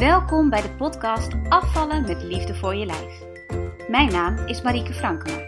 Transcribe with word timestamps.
Welkom 0.00 0.50
bij 0.50 0.62
de 0.62 0.70
podcast 0.70 1.32
Afvallen 1.48 2.02
met 2.02 2.22
liefde 2.22 2.54
voor 2.54 2.74
je 2.74 2.86
lijf. 2.86 3.22
Mijn 3.88 4.12
naam 4.12 4.46
is 4.46 4.62
Marieke 4.62 4.92
Frankema. 4.92 5.38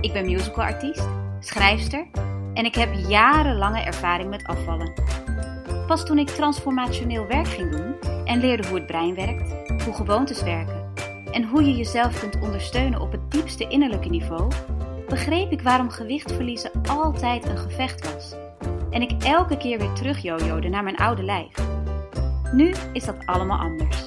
Ik 0.00 0.12
ben 0.12 0.24
musicalartiest, 0.24 1.08
schrijfster 1.40 2.06
en 2.54 2.64
ik 2.64 2.74
heb 2.74 2.92
jarenlange 2.92 3.80
ervaring 3.80 4.30
met 4.30 4.44
afvallen. 4.44 4.92
Pas 5.86 6.04
toen 6.04 6.18
ik 6.18 6.28
transformationeel 6.28 7.26
werk 7.26 7.46
ging 7.46 7.70
doen 7.70 7.94
en 8.24 8.40
leerde 8.40 8.68
hoe 8.68 8.76
het 8.76 8.86
brein 8.86 9.14
werkt, 9.14 9.82
hoe 9.84 9.94
gewoontes 9.94 10.42
werken 10.42 10.92
en 11.30 11.44
hoe 11.44 11.64
je 11.64 11.76
jezelf 11.76 12.20
kunt 12.20 12.40
ondersteunen 12.40 13.00
op 13.00 13.12
het 13.12 13.30
diepste 13.30 13.68
innerlijke 13.68 14.08
niveau, 14.08 14.52
begreep 15.08 15.52
ik 15.52 15.62
waarom 15.62 15.90
gewicht 15.90 16.32
verliezen 16.32 16.70
altijd 16.88 17.48
een 17.48 17.58
gevecht 17.58 18.12
was. 18.12 18.34
En 18.90 19.02
ik 19.02 19.22
elke 19.22 19.56
keer 19.56 19.78
weer 19.78 19.92
terug 19.92 20.18
jojode 20.18 20.68
naar 20.68 20.82
mijn 20.82 20.96
oude 20.96 21.22
lijf. 21.22 21.73
Nu 22.52 22.74
is 22.92 23.04
dat 23.04 23.26
allemaal 23.26 23.58
anders. 23.58 24.06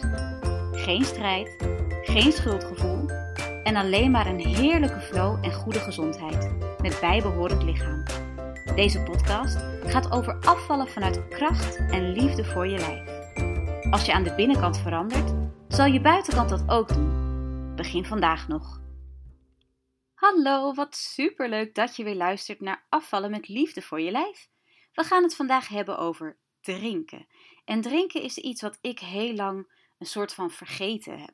Geen 0.72 1.04
strijd, 1.04 1.56
geen 2.04 2.32
schuldgevoel 2.32 3.10
en 3.64 3.76
alleen 3.76 4.12
maar 4.12 4.28
een 4.28 4.46
heerlijke 4.46 5.00
flow 5.00 5.46
en 5.46 5.54
goede 5.54 5.80
gezondheid 5.80 6.52
met 6.82 6.98
bijbehorend 7.02 7.64
lichaam. 7.64 8.04
Deze 8.76 9.04
podcast 9.04 9.58
gaat 9.86 10.12
over 10.12 10.40
afvallen 10.40 10.88
vanuit 10.88 11.28
kracht 11.28 11.76
en 11.76 12.12
liefde 12.12 12.46
voor 12.46 12.68
je 12.68 12.78
lijf. 12.78 13.18
Als 13.92 14.06
je 14.06 14.14
aan 14.14 14.24
de 14.24 14.36
binnenkant 14.36 14.78
verandert, 14.80 15.34
zal 15.68 15.86
je 15.86 16.02
buitenkant 16.02 16.50
dat 16.50 16.64
ook 16.68 16.94
doen. 16.94 17.76
Begin 17.76 18.06
vandaag 18.06 18.48
nog. 18.48 18.82
Hallo, 20.14 20.74
wat 20.74 20.96
superleuk 20.96 21.76
dat 21.76 21.96
je 21.96 22.04
weer 22.04 22.16
luistert 22.16 22.62
naar 22.62 22.86
Afvallen 22.90 23.32
met 23.32 23.48
liefde 23.48 23.82
voor 23.82 24.02
je 24.02 24.12
lijf. 24.12 24.50
We 24.94 25.04
gaan 25.04 25.24
het 25.24 25.36
vandaag 25.36 25.68
hebben 25.68 25.98
over 25.98 26.38
drinken. 26.76 27.28
En 27.66 27.82
drinken 27.82 28.22
is 28.22 28.38
iets 28.38 28.62
wat 28.62 28.78
ik 28.82 29.00
heel 29.00 29.34
lang 29.34 29.72
een 29.98 30.06
soort 30.06 30.34
van 30.34 30.52
vergeten 30.52 31.20
heb. 31.20 31.34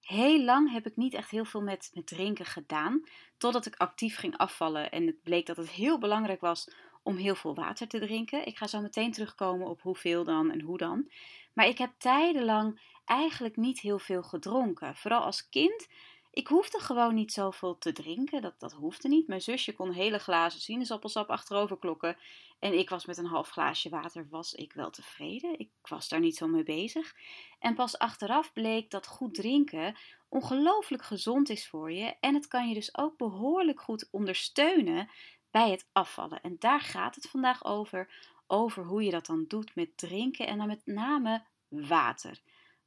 Heel 0.00 0.42
lang 0.42 0.72
heb 0.72 0.86
ik 0.86 0.96
niet 0.96 1.14
echt 1.14 1.30
heel 1.30 1.44
veel 1.44 1.62
met, 1.62 1.90
met 1.92 2.06
drinken 2.06 2.44
gedaan, 2.44 3.02
totdat 3.36 3.66
ik 3.66 3.76
actief 3.76 4.16
ging 4.16 4.36
afvallen 4.36 4.90
en 4.90 5.06
het 5.06 5.22
bleek 5.22 5.46
dat 5.46 5.56
het 5.56 5.70
heel 5.70 5.98
belangrijk 5.98 6.40
was 6.40 6.68
om 7.02 7.16
heel 7.16 7.34
veel 7.34 7.54
water 7.54 7.88
te 7.88 7.98
drinken. 7.98 8.46
Ik 8.46 8.56
ga 8.56 8.66
zo 8.66 8.80
meteen 8.80 9.12
terugkomen 9.12 9.68
op 9.68 9.80
hoeveel 9.80 10.24
dan 10.24 10.50
en 10.50 10.60
hoe 10.60 10.78
dan. 10.78 11.10
Maar 11.52 11.66
ik 11.66 11.78
heb 11.78 11.92
tijdenlang 11.98 12.80
eigenlijk 13.04 13.56
niet 13.56 13.80
heel 13.80 13.98
veel 13.98 14.22
gedronken. 14.22 14.96
Vooral 14.96 15.22
als 15.22 15.48
kind 15.48 15.88
ik 16.32 16.46
hoefde 16.46 16.78
gewoon 16.78 17.14
niet 17.14 17.32
zoveel 17.32 17.78
te 17.78 17.92
drinken. 17.92 18.42
Dat, 18.42 18.60
dat 18.60 18.72
hoefde 18.72 19.08
niet. 19.08 19.26
Mijn 19.26 19.40
zusje 19.40 19.74
kon 19.74 19.90
hele 19.90 20.18
glazen 20.18 20.60
sinaasappelsap 20.60 21.30
achterover 21.30 21.78
klokken. 21.78 22.16
En 22.58 22.78
ik 22.78 22.88
was 22.88 23.06
met 23.06 23.18
een 23.18 23.26
half 23.26 23.48
glaasje 23.48 23.88
water 23.88 24.26
was 24.30 24.54
ik 24.54 24.72
wel 24.72 24.90
tevreden. 24.90 25.58
Ik 25.58 25.70
was 25.82 26.08
daar 26.08 26.20
niet 26.20 26.36
zo 26.36 26.46
mee 26.46 26.62
bezig. 26.62 27.14
En 27.58 27.74
pas 27.74 27.98
achteraf 27.98 28.52
bleek 28.52 28.90
dat 28.90 29.06
goed 29.06 29.34
drinken 29.34 29.96
ongelooflijk 30.28 31.02
gezond 31.02 31.48
is 31.48 31.68
voor 31.68 31.92
je. 31.92 32.14
En 32.20 32.34
het 32.34 32.46
kan 32.46 32.68
je 32.68 32.74
dus 32.74 32.96
ook 32.96 33.16
behoorlijk 33.16 33.80
goed 33.80 34.08
ondersteunen 34.10 35.10
bij 35.50 35.70
het 35.70 35.88
afvallen. 35.92 36.40
En 36.42 36.56
daar 36.58 36.80
gaat 36.80 37.14
het 37.14 37.28
vandaag 37.28 37.64
over. 37.64 38.30
Over 38.46 38.84
hoe 38.84 39.02
je 39.02 39.10
dat 39.10 39.26
dan 39.26 39.44
doet 39.48 39.74
met 39.74 39.96
drinken 39.96 40.46
en 40.46 40.58
dan 40.58 40.66
met 40.66 40.82
name 40.84 41.42
water. 41.68 42.40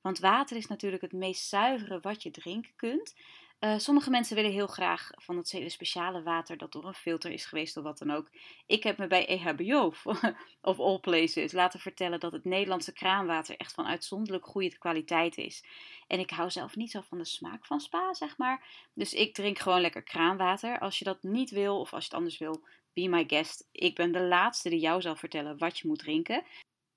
Want 0.06 0.20
water 0.20 0.58
is 0.58 0.68
natuurlijk 0.68 1.02
het 1.02 1.12
meest 1.12 1.48
zuivere 1.48 2.00
wat 2.00 2.24
je 2.24 2.32
drinken 2.32 2.72
kunt. 2.76 3.16
Uh, 3.60 3.78
sommige 3.78 4.10
mensen 4.10 4.36
willen 4.36 4.52
heel 4.52 4.68
graag 4.68 5.10
van 5.16 5.38
het 5.38 5.52
hele 5.52 5.70
speciale 5.70 6.24
water 6.24 6.58
dat 6.58 6.72
door 6.72 6.86
een 6.86 6.94
filter 6.94 7.32
is 7.32 7.46
geweest 7.46 7.78
of 7.78 7.84
wat 7.84 7.98
dan 7.98 8.12
ook. 8.12 8.30
Ik 8.66 8.84
heb 8.84 8.98
me 8.98 9.08
bij 9.08 9.28
EHBO, 9.28 9.94
of 10.62 10.80
all 10.80 11.00
places, 11.00 11.52
laten 11.52 11.80
vertellen 11.80 12.20
dat 12.20 12.32
het 12.32 12.44
Nederlandse 12.44 12.94
kraanwater 12.94 13.58
echt 13.58 13.74
van 13.74 13.86
uitzonderlijk 13.86 14.46
goede 14.46 14.78
kwaliteit 14.78 15.38
is. 15.38 15.64
En 16.08 16.20
ik 16.20 16.30
hou 16.30 16.50
zelf 16.50 16.76
niet 16.76 16.92
zo 16.92 17.02
van 17.02 17.18
de 17.18 17.26
smaak 17.26 17.66
van 17.66 17.80
spa, 17.80 18.14
zeg 18.14 18.38
maar. 18.38 18.88
Dus 18.94 19.14
ik 19.14 19.34
drink 19.34 19.60
gewoon 19.60 19.82
lekker 19.82 20.04
kraanwater. 20.04 20.80
Als 20.80 21.00
je 21.00 21.06
dat 21.06 21.24
niet 21.24 21.50
wil 21.50 21.80
of 21.80 21.94
als 21.94 22.04
je 22.04 22.10
het 22.10 22.18
anders 22.18 22.38
wil, 22.38 22.64
be 22.94 23.08
my 23.08 23.24
guest. 23.28 23.68
Ik 23.72 23.96
ben 23.96 24.12
de 24.12 24.22
laatste 24.22 24.70
die 24.70 24.80
jou 24.80 25.02
zal 25.02 25.16
vertellen 25.16 25.58
wat 25.58 25.80
je 25.80 25.88
moet 25.88 26.00
drinken. 26.00 26.44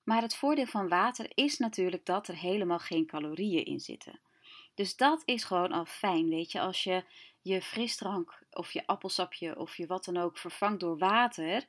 Maar 0.09 0.21
het 0.21 0.35
voordeel 0.35 0.65
van 0.65 0.87
water 0.87 1.31
is 1.33 1.57
natuurlijk 1.57 2.05
dat 2.05 2.27
er 2.27 2.35
helemaal 2.35 2.79
geen 2.79 3.05
calorieën 3.05 3.65
in 3.65 3.79
zitten. 3.79 4.19
Dus 4.73 4.95
dat 4.95 5.21
is 5.25 5.43
gewoon 5.43 5.71
al 5.71 5.85
fijn, 5.85 6.29
weet 6.29 6.51
je. 6.51 6.59
Als 6.59 6.83
je 6.83 7.03
je 7.41 7.61
frisdrank 7.61 8.43
of 8.51 8.71
je 8.71 8.87
appelsapje 8.87 9.59
of 9.59 9.77
je 9.77 9.87
wat 9.87 10.05
dan 10.05 10.17
ook 10.17 10.37
vervangt 10.37 10.79
door 10.79 10.97
water, 10.97 11.65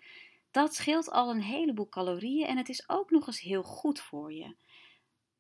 dat 0.50 0.74
scheelt 0.74 1.10
al 1.10 1.30
een 1.30 1.42
heleboel 1.42 1.88
calorieën 1.88 2.46
en 2.46 2.56
het 2.56 2.68
is 2.68 2.88
ook 2.88 3.10
nog 3.10 3.26
eens 3.26 3.40
heel 3.40 3.62
goed 3.62 4.00
voor 4.00 4.32
je. 4.32 4.54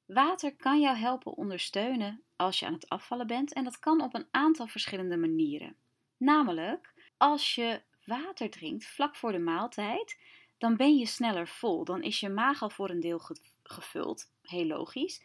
Water 0.06 0.56
kan 0.56 0.80
jou 0.80 0.96
helpen 0.96 1.36
ondersteunen 1.36 2.22
als 2.36 2.58
je 2.58 2.66
aan 2.66 2.72
het 2.72 2.88
afvallen 2.88 3.26
bent 3.26 3.52
en 3.52 3.64
dat 3.64 3.78
kan 3.78 4.02
op 4.02 4.14
een 4.14 4.28
aantal 4.30 4.66
verschillende 4.66 5.16
manieren. 5.16 5.76
Namelijk, 6.16 7.12
als 7.16 7.54
je 7.54 7.82
water 8.04 8.50
drinkt 8.50 8.86
vlak 8.86 9.16
voor 9.16 9.32
de 9.32 9.38
maaltijd, 9.38 10.18
dan 10.60 10.76
ben 10.76 10.96
je 10.96 11.06
sneller 11.06 11.48
vol. 11.48 11.84
Dan 11.84 12.02
is 12.02 12.20
je 12.20 12.28
maag 12.28 12.62
al 12.62 12.70
voor 12.70 12.90
een 12.90 13.00
deel 13.00 13.20
gevuld. 13.62 14.30
Heel 14.42 14.64
logisch. 14.64 15.22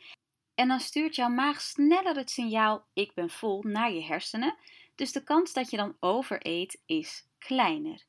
En 0.56 0.68
dan 0.68 0.80
stuurt 0.80 1.16
jouw 1.16 1.30
maag 1.30 1.62
sneller 1.62 2.16
het 2.16 2.32
signaal: 2.32 2.86
ik 2.94 3.14
ben 3.14 3.30
vol 3.30 3.64
naar 3.64 3.92
je 3.92 4.04
hersenen. 4.04 4.56
Dus 4.96 5.12
de 5.12 5.24
kans 5.24 5.54
dat 5.54 5.70
je 5.70 5.78
dan 5.78 5.96
overeet 6.00 6.82
is 6.86 7.28
kleiner. 7.38 8.04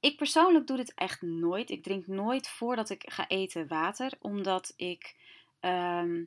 Ik 0.00 0.16
persoonlijk 0.16 0.66
doe 0.66 0.76
dit 0.76 0.94
echt 0.94 1.22
nooit. 1.22 1.70
Ik 1.70 1.82
drink 1.82 2.06
nooit 2.06 2.48
voordat 2.48 2.90
ik 2.90 3.02
ga 3.06 3.28
eten 3.28 3.68
water, 3.68 4.12
omdat 4.20 4.72
ik 4.76 5.16
ehm, 5.60 6.24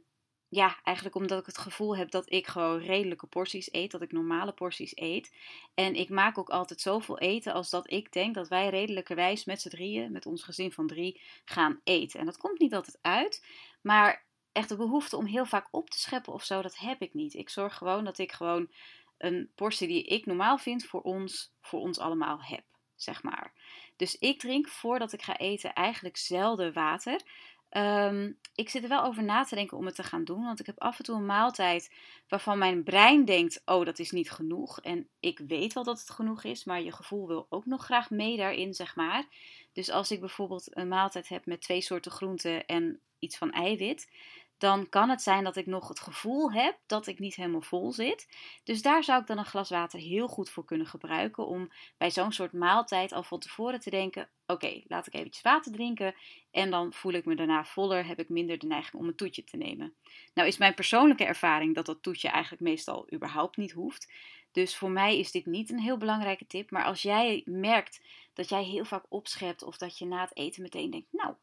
ja, 0.49 0.79
eigenlijk 0.83 1.15
omdat 1.15 1.39
ik 1.39 1.45
het 1.45 1.57
gevoel 1.57 1.97
heb 1.97 2.11
dat 2.11 2.31
ik 2.31 2.47
gewoon 2.47 2.79
redelijke 2.79 3.27
porties 3.27 3.73
eet, 3.73 3.91
dat 3.91 4.01
ik 4.01 4.11
normale 4.11 4.53
porties 4.53 4.91
eet. 4.95 5.35
En 5.73 5.95
ik 5.95 6.09
maak 6.09 6.37
ook 6.37 6.49
altijd 6.49 6.81
zoveel 6.81 7.19
eten 7.19 7.53
als 7.53 7.69
dat 7.69 7.91
ik 7.91 8.11
denk 8.11 8.35
dat 8.35 8.47
wij 8.47 8.69
redelijkerwijs 8.69 9.45
met 9.45 9.61
z'n 9.61 9.69
drieën, 9.69 10.11
met 10.11 10.25
ons 10.25 10.43
gezin 10.43 10.71
van 10.71 10.87
drie, 10.87 11.21
gaan 11.45 11.81
eten. 11.83 12.19
En 12.19 12.25
dat 12.25 12.37
komt 12.37 12.59
niet 12.59 12.73
altijd 12.73 12.99
uit, 13.01 13.45
maar 13.81 14.25
echt 14.51 14.69
de 14.69 14.75
behoefte 14.75 15.17
om 15.17 15.25
heel 15.25 15.45
vaak 15.45 15.67
op 15.71 15.89
te 15.89 15.99
scheppen 15.99 16.33
of 16.33 16.43
zo, 16.43 16.61
dat 16.61 16.77
heb 16.77 17.01
ik 17.01 17.13
niet. 17.13 17.33
Ik 17.33 17.49
zorg 17.49 17.75
gewoon 17.75 18.03
dat 18.03 18.17
ik 18.17 18.31
gewoon 18.31 18.71
een 19.17 19.51
portie 19.55 19.87
die 19.87 20.03
ik 20.03 20.25
normaal 20.25 20.57
vind 20.57 20.85
voor 20.85 21.01
ons, 21.01 21.53
voor 21.61 21.79
ons 21.79 21.99
allemaal 21.99 22.41
heb, 22.41 22.63
zeg 22.95 23.23
maar. 23.23 23.53
Dus 23.95 24.15
ik 24.15 24.39
drink 24.39 24.69
voordat 24.69 25.13
ik 25.13 25.21
ga 25.21 25.37
eten 25.37 25.73
eigenlijk 25.73 26.17
zelden 26.17 26.73
water. 26.73 27.21
Ehm, 27.69 28.31
ik 28.55 28.69
zit 28.69 28.83
er 28.83 28.89
wel 28.89 29.03
over 29.03 29.23
na 29.23 29.43
te 29.43 29.55
denken 29.55 29.77
om 29.77 29.85
het 29.85 29.95
te 29.95 30.03
gaan 30.03 30.23
doen. 30.23 30.43
Want 30.43 30.59
ik 30.59 30.65
heb 30.65 30.79
af 30.79 30.97
en 30.97 31.03
toe 31.03 31.15
een 31.15 31.25
maaltijd 31.25 31.93
waarvan 32.27 32.57
mijn 32.57 32.83
brein 32.83 33.25
denkt: 33.25 33.61
oh, 33.65 33.85
dat 33.85 33.99
is 33.99 34.11
niet 34.11 34.31
genoeg. 34.31 34.81
En 34.81 35.09
ik 35.19 35.39
weet 35.47 35.73
wel 35.73 35.83
dat 35.83 35.99
het 35.99 36.09
genoeg 36.09 36.43
is, 36.43 36.63
maar 36.63 36.81
je 36.81 36.91
gevoel 36.91 37.27
wil 37.27 37.45
ook 37.49 37.65
nog 37.65 37.83
graag 37.85 38.09
mee 38.09 38.37
daarin, 38.37 38.73
zeg 38.73 38.95
maar. 38.95 39.25
Dus 39.73 39.89
als 39.89 40.11
ik 40.11 40.19
bijvoorbeeld 40.19 40.77
een 40.77 40.87
maaltijd 40.87 41.27
heb 41.27 41.45
met 41.45 41.61
twee 41.61 41.81
soorten 41.81 42.11
groenten 42.11 42.65
en 42.65 43.01
iets 43.19 43.37
van 43.37 43.51
eiwit, 43.51 44.11
dan 44.57 44.89
kan 44.89 45.09
het 45.09 45.21
zijn 45.21 45.43
dat 45.43 45.55
ik 45.55 45.65
nog 45.65 45.87
het 45.87 45.99
gevoel 45.99 46.51
heb 46.51 46.77
dat 46.85 47.07
ik 47.07 47.19
niet 47.19 47.35
helemaal 47.35 47.61
vol 47.61 47.91
zit. 47.91 48.27
Dus 48.63 48.81
daar 48.81 49.03
zou 49.03 49.21
ik 49.21 49.27
dan 49.27 49.37
een 49.37 49.45
glas 49.45 49.69
water 49.69 49.99
heel 49.99 50.27
goed 50.27 50.49
voor 50.49 50.65
kunnen 50.65 50.87
gebruiken. 50.87 51.47
Om 51.47 51.71
bij 51.97 52.11
zo'n 52.11 52.31
soort 52.31 52.53
maaltijd 52.53 53.11
al 53.11 53.23
van 53.23 53.39
tevoren 53.39 53.79
te 53.79 53.89
denken: 53.89 54.29
oké, 54.45 54.81
laat 54.87 55.07
ik 55.07 55.13
eventjes 55.13 55.43
water 55.43 55.71
drinken. 55.71 56.15
En 56.51 56.69
dan 56.69 56.93
voel 56.93 57.13
ik 57.13 57.25
me 57.25 57.35
daarna 57.35 57.65
voller, 57.65 58.05
heb 58.05 58.19
ik 58.19 58.29
minder 58.29 58.57
de 58.57 58.67
neiging 58.67 59.01
om 59.01 59.07
een 59.07 59.15
toetje 59.15 59.43
te 59.43 59.57
nemen. 59.57 59.93
Nou 60.33 60.47
is 60.47 60.57
mijn 60.57 60.73
persoonlijke 60.73 61.25
ervaring 61.25 61.75
dat 61.75 61.85
dat 61.85 62.03
toetje 62.03 62.29
eigenlijk 62.29 62.63
meestal 62.63 63.07
überhaupt 63.13 63.57
niet 63.57 63.71
hoeft. 63.71 64.11
Dus 64.51 64.75
voor 64.75 64.91
mij 64.91 65.19
is 65.19 65.31
dit 65.31 65.45
niet 65.45 65.71
een 65.71 65.79
heel 65.79 65.97
belangrijke 65.97 66.47
tip. 66.47 66.71
Maar 66.71 66.83
als 66.83 67.01
jij 67.01 67.41
merkt 67.45 68.01
dat 68.33 68.49
jij 68.49 68.63
heel 68.63 68.85
vaak 68.85 69.05
opschept 69.09 69.63
of 69.63 69.77
dat 69.77 69.97
je 69.97 70.05
na 70.05 70.21
het 70.21 70.37
eten 70.37 70.61
meteen 70.61 70.91
denkt: 70.91 71.07
nou, 71.11 71.35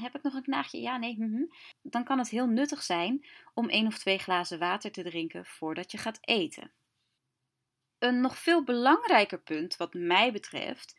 heb 0.00 0.14
ik 0.14 0.22
nog 0.22 0.34
een 0.34 0.42
knaagje? 0.42 0.80
Ja, 0.80 0.96
nee. 0.96 1.18
Mhm. 1.18 1.42
Dan 1.82 2.04
kan 2.04 2.18
het 2.18 2.28
heel 2.28 2.46
nuttig 2.46 2.82
zijn 2.82 3.26
om 3.54 3.68
één 3.68 3.86
of 3.86 3.98
twee 3.98 4.18
glazen 4.18 4.58
water 4.58 4.92
te 4.92 5.02
drinken 5.02 5.46
voordat 5.46 5.92
je 5.92 5.98
gaat 5.98 6.18
eten. 6.20 6.72
Een 7.98 8.20
nog 8.20 8.38
veel 8.38 8.64
belangrijker 8.64 9.40
punt, 9.40 9.76
wat 9.76 9.94
mij 9.94 10.32
betreft, 10.32 10.96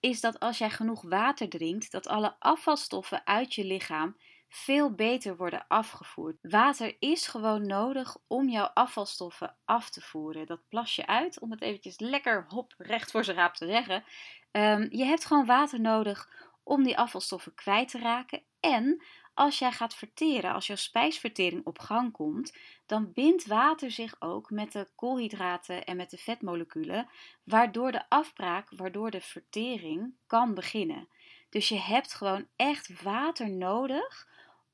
is 0.00 0.20
dat 0.20 0.40
als 0.40 0.58
jij 0.58 0.70
genoeg 0.70 1.02
water 1.02 1.48
drinkt, 1.48 1.90
dat 1.90 2.06
alle 2.06 2.36
afvalstoffen 2.38 3.26
uit 3.26 3.54
je 3.54 3.64
lichaam 3.64 4.16
veel 4.48 4.94
beter 4.94 5.36
worden 5.36 5.64
afgevoerd. 5.68 6.36
Water 6.42 6.96
is 6.98 7.26
gewoon 7.26 7.66
nodig 7.66 8.16
om 8.26 8.48
jouw 8.48 8.70
afvalstoffen 8.74 9.56
af 9.64 9.90
te 9.90 10.00
voeren. 10.00 10.46
Dat 10.46 10.68
plas 10.68 10.96
je 10.96 11.06
uit, 11.06 11.40
om 11.40 11.50
het 11.50 11.60
eventjes 11.60 11.98
lekker 11.98 12.44
hop 12.48 12.74
recht 12.78 13.10
voor 13.10 13.24
zijn 13.24 13.36
raap 13.36 13.54
te 13.54 13.66
zeggen. 13.66 14.04
Um, 14.52 14.88
je 14.90 15.04
hebt 15.04 15.24
gewoon 15.24 15.46
water 15.46 15.80
nodig 15.80 16.47
om 16.68 16.82
die 16.82 16.98
afvalstoffen 16.98 17.54
kwijt 17.54 17.88
te 17.88 17.98
raken. 17.98 18.42
En 18.60 19.02
als 19.34 19.58
jij 19.58 19.72
gaat 19.72 19.94
verteren, 19.94 20.52
als 20.54 20.66
jouw 20.66 20.76
spijsvertering 20.76 21.66
op 21.66 21.78
gang 21.78 22.12
komt, 22.12 22.56
dan 22.86 23.12
bindt 23.12 23.46
water 23.46 23.90
zich 23.90 24.16
ook 24.18 24.50
met 24.50 24.72
de 24.72 24.88
koolhydraten 24.94 25.84
en 25.84 25.96
met 25.96 26.10
de 26.10 26.16
vetmoleculen, 26.16 27.08
waardoor 27.44 27.92
de 27.92 28.08
afbraak, 28.08 28.70
waardoor 28.76 29.10
de 29.10 29.20
vertering 29.20 30.14
kan 30.26 30.54
beginnen. 30.54 31.08
Dus 31.50 31.68
je 31.68 31.78
hebt 31.78 32.14
gewoon 32.14 32.46
echt 32.56 33.02
water 33.02 33.50
nodig 33.50 34.28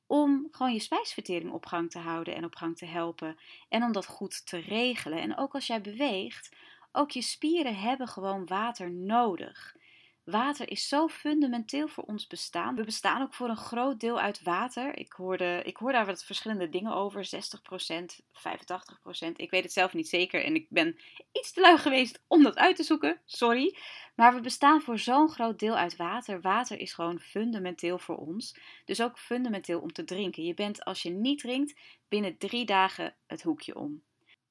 om 0.07 0.49
gewoon 0.51 0.73
je 0.73 0.81
spijsvertering 0.81 1.53
op 1.53 1.67
gang 1.67 1.91
te 1.91 1.99
houden 1.99 2.35
en 2.35 2.45
op 2.45 2.55
gang 2.55 2.77
te 2.77 2.87
helpen. 2.87 3.39
En 3.69 3.83
om 3.83 3.93
dat 3.93 4.07
goed 4.07 4.47
te 4.47 4.59
regelen. 4.59 5.21
En 5.21 5.37
ook 5.37 5.55
als 5.55 5.67
jij 5.67 5.81
beweegt, 5.81 6.57
ook 6.93 7.11
je 7.11 7.23
spieren 7.23 7.77
hebben 7.77 8.09
gewoon 8.09 8.47
water 8.47 8.91
nodig. 8.91 9.77
Water 10.25 10.71
is 10.71 10.89
zo 10.89 11.09
fundamenteel 11.09 11.89
voor 11.89 12.05
ons 12.05 12.27
bestaan. 12.27 12.75
We 12.75 12.85
bestaan 12.85 13.23
ook 13.23 13.35
voor 13.35 13.49
een 13.49 13.57
groot 13.57 14.01
deel 14.01 14.21
uit 14.21 14.43
water. 14.43 14.99
Ik 14.99 15.13
hoorde, 15.13 15.63
ik 15.65 15.77
hoor 15.77 15.93
daar 15.93 16.07
wat 16.07 16.25
verschillende 16.25 16.69
dingen 16.69 16.95
over. 16.95 17.25
60%, 17.25 18.21
85%. 18.33 19.37
Ik 19.37 19.51
weet 19.51 19.63
het 19.63 19.73
zelf 19.73 19.95
niet 19.95 20.09
zeker. 20.09 20.45
En 20.45 20.55
ik 20.55 20.67
ben 20.69 20.99
iets 21.33 21.53
te 21.53 21.61
lui 21.61 21.79
geweest 21.79 22.23
om 22.27 22.43
dat 22.43 22.57
uit 22.57 22.77
te 22.77 22.83
zoeken. 22.83 23.21
Sorry. 23.25 23.77
Maar 24.15 24.35
we 24.35 24.41
bestaan 24.41 24.81
voor 24.81 24.99
zo'n 24.99 25.29
groot 25.29 25.59
deel 25.59 25.77
uit 25.77 25.97
water. 25.97 26.41
Water 26.41 26.79
is 26.79 26.93
gewoon 26.93 27.21
fundamenteel 27.21 27.99
voor 27.99 28.17
ons. 28.17 28.59
Dus 28.85 29.03
ook 29.03 29.19
fundamenteel 29.19 29.81
om 29.81 29.93
te 29.93 30.05
drinken. 30.05 30.45
Je 30.45 30.55
bent 30.55 30.85
als 30.85 31.03
je 31.03 31.11
niet 31.11 31.39
drinkt 31.39 31.81
binnen 32.09 32.39
drie 32.39 32.65
dagen 32.65 33.15
het 33.27 33.43
hoekje 33.43 33.75
om. 33.75 34.03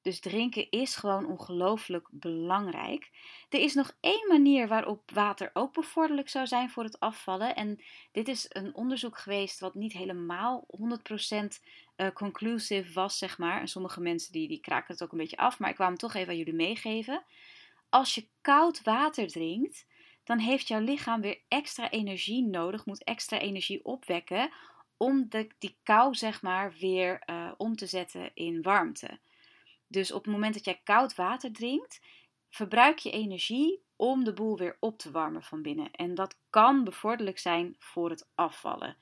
Dus 0.03 0.19
drinken 0.19 0.71
is 0.71 0.95
gewoon 0.95 1.25
ongelooflijk 1.25 2.07
belangrijk. 2.11 3.09
Er 3.49 3.59
is 3.59 3.73
nog 3.73 3.95
één 3.99 4.27
manier 4.27 4.67
waarop 4.67 5.11
water 5.11 5.49
ook 5.53 5.73
bevorderlijk 5.73 6.29
zou 6.29 6.47
zijn 6.47 6.69
voor 6.69 6.83
het 6.83 6.99
afvallen. 6.99 7.55
En 7.55 7.81
dit 8.11 8.27
is 8.27 8.45
een 8.49 8.75
onderzoek 8.75 9.17
geweest 9.17 9.59
wat 9.59 9.75
niet 9.75 9.93
helemaal 9.93 10.65
100% 10.67 11.59
eh, 11.95 12.07
conclusive 12.13 12.93
was, 12.93 13.17
zeg 13.17 13.37
maar. 13.37 13.61
En 13.61 13.67
sommige 13.67 14.01
mensen 14.01 14.31
die, 14.31 14.47
die 14.47 14.59
kraken 14.59 14.93
het 14.93 15.03
ook 15.03 15.11
een 15.11 15.17
beetje 15.17 15.37
af, 15.37 15.59
maar 15.59 15.69
ik 15.69 15.77
wou 15.77 15.89
hem 15.89 15.99
toch 15.99 16.13
even 16.13 16.29
aan 16.29 16.37
jullie 16.37 16.53
meegeven. 16.53 17.23
Als 17.89 18.15
je 18.15 18.27
koud 18.41 18.83
water 18.83 19.27
drinkt, 19.27 19.85
dan 20.23 20.37
heeft 20.37 20.67
jouw 20.67 20.79
lichaam 20.79 21.21
weer 21.21 21.39
extra 21.47 21.89
energie 21.89 22.43
nodig, 22.43 22.85
moet 22.85 23.03
extra 23.03 23.39
energie 23.39 23.85
opwekken 23.85 24.51
om 24.97 25.25
de, 25.29 25.47
die 25.59 25.77
kou, 25.83 26.15
zeg 26.15 26.41
maar, 26.41 26.73
weer 26.79 27.23
uh, 27.29 27.51
om 27.57 27.75
te 27.75 27.85
zetten 27.85 28.31
in 28.33 28.61
warmte. 28.61 29.19
Dus 29.93 30.11
op 30.11 30.23
het 30.23 30.33
moment 30.33 30.53
dat 30.53 30.65
jij 30.65 30.81
koud 30.83 31.15
water 31.15 31.51
drinkt, 31.51 32.01
verbruik 32.49 32.99
je 32.99 33.11
energie 33.11 33.81
om 33.95 34.23
de 34.23 34.33
boel 34.33 34.57
weer 34.57 34.77
op 34.79 34.97
te 34.97 35.11
warmen 35.11 35.43
van 35.43 35.61
binnen. 35.61 35.91
En 35.91 36.15
dat 36.15 36.37
kan 36.49 36.83
bevorderlijk 36.83 37.39
zijn 37.39 37.75
voor 37.79 38.09
het 38.09 38.29
afvallen. 38.35 38.97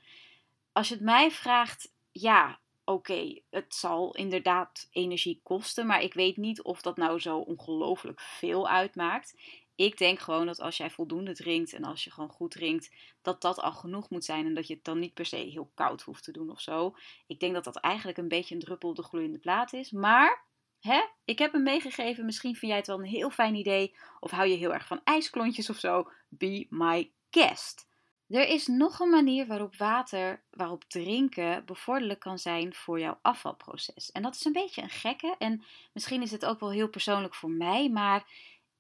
Als 0.72 0.88
je 0.88 0.94
het 0.94 1.04
mij 1.04 1.32
vraagt, 1.32 1.94
ja, 2.12 2.60
oké, 2.84 3.42
het 3.50 3.76
zal 3.76 4.16
inderdaad 4.16 4.88
energie 4.92 5.40
kosten, 5.44 5.86
maar 5.86 6.02
ik 6.02 6.14
weet 6.14 6.38
niet 6.38 6.62
of 6.62 6.82
dat 6.82 6.98
nou 6.98 7.20
zo 7.20 7.38
ongelooflijk 7.38 8.20
veel 8.20 8.70
uitmaakt. 8.70 9.38
Ik 9.76 9.98
denk 9.98 10.20
gewoon 10.20 10.46
dat 10.46 10.60
als 10.60 10.78
jij 10.78 10.90
voldoende 10.90 11.34
drinkt 11.34 11.74
en 11.74 11.84
als 11.84 12.04
je 12.04 12.12
gewoon 12.12 12.30
goed 12.30 12.52
drinkt, 12.52 12.92
dat 13.22 13.42
dat 13.42 13.60
al 13.60 13.74
genoeg 13.74 14.10
moet 14.10 14.26
zijn 14.26 14.46
en 14.46 14.54
dat 14.54 14.68
je 14.68 14.74
het 14.74 14.84
dan 14.84 15.00
niet 15.00 15.14
per 15.14 15.26
se 15.26 15.36
heel 15.36 15.72
koud 15.74 16.02
hoeft 16.02 16.24
te 16.24 16.32
doen 16.32 16.50
of 16.50 16.62
zo. 16.62 16.96
Ik 17.28 17.40
denk 17.40 17.54
dat 17.54 17.64
dat 17.64 17.78
eigenlijk 17.78 18.18
een 18.18 18.28
beetje 18.28 18.56
een 18.56 18.62
druppel 18.62 18.90
op 18.90 18.96
de 18.96 19.04
gloeiende 19.04 19.40
plaat 19.40 19.74
is. 19.74 19.92
Maar 19.92 20.50
Hè? 20.82 21.02
Ik 21.26 21.40
heb 21.40 21.52
hem 21.52 21.64
meegegeven. 21.64 22.26
Misschien 22.26 22.56
vind 22.56 22.72
jij 22.72 22.80
het 22.80 22.88
wel 22.88 23.00
een 23.00 23.06
heel 23.06 23.30
fijn 23.30 23.56
idee. 23.56 23.96
Of 24.20 24.32
hou 24.32 24.48
je 24.48 24.56
heel 24.56 24.74
erg 24.74 24.88
van 24.88 25.02
ijsklontjes 25.04 25.70
of 25.70 25.78
zo. 25.78 26.12
Be 26.30 26.68
my 26.70 27.12
guest. 27.30 27.90
Er 28.28 28.48
is 28.48 28.68
nog 28.68 29.00
een 29.00 29.10
manier 29.10 29.48
waarop 29.48 29.76
water, 29.76 30.44
waarop 30.50 30.84
drinken 30.84 31.66
bevorderlijk 31.66 32.20
kan 32.20 32.38
zijn 32.40 32.74
voor 32.74 33.00
jouw 33.00 33.20
afvalproces. 33.22 34.12
En 34.12 34.22
dat 34.22 34.36
is 34.36 34.46
een 34.46 34.52
beetje 34.52 34.82
een 34.82 34.90
gekke. 34.90 35.36
En 35.38 35.64
misschien 35.94 36.22
is 36.22 36.32
het 36.32 36.46
ook 36.46 36.60
wel 36.60 36.72
heel 36.72 36.90
persoonlijk 36.90 37.36
voor 37.36 37.52
mij. 37.52 37.90
Maar 37.90 38.26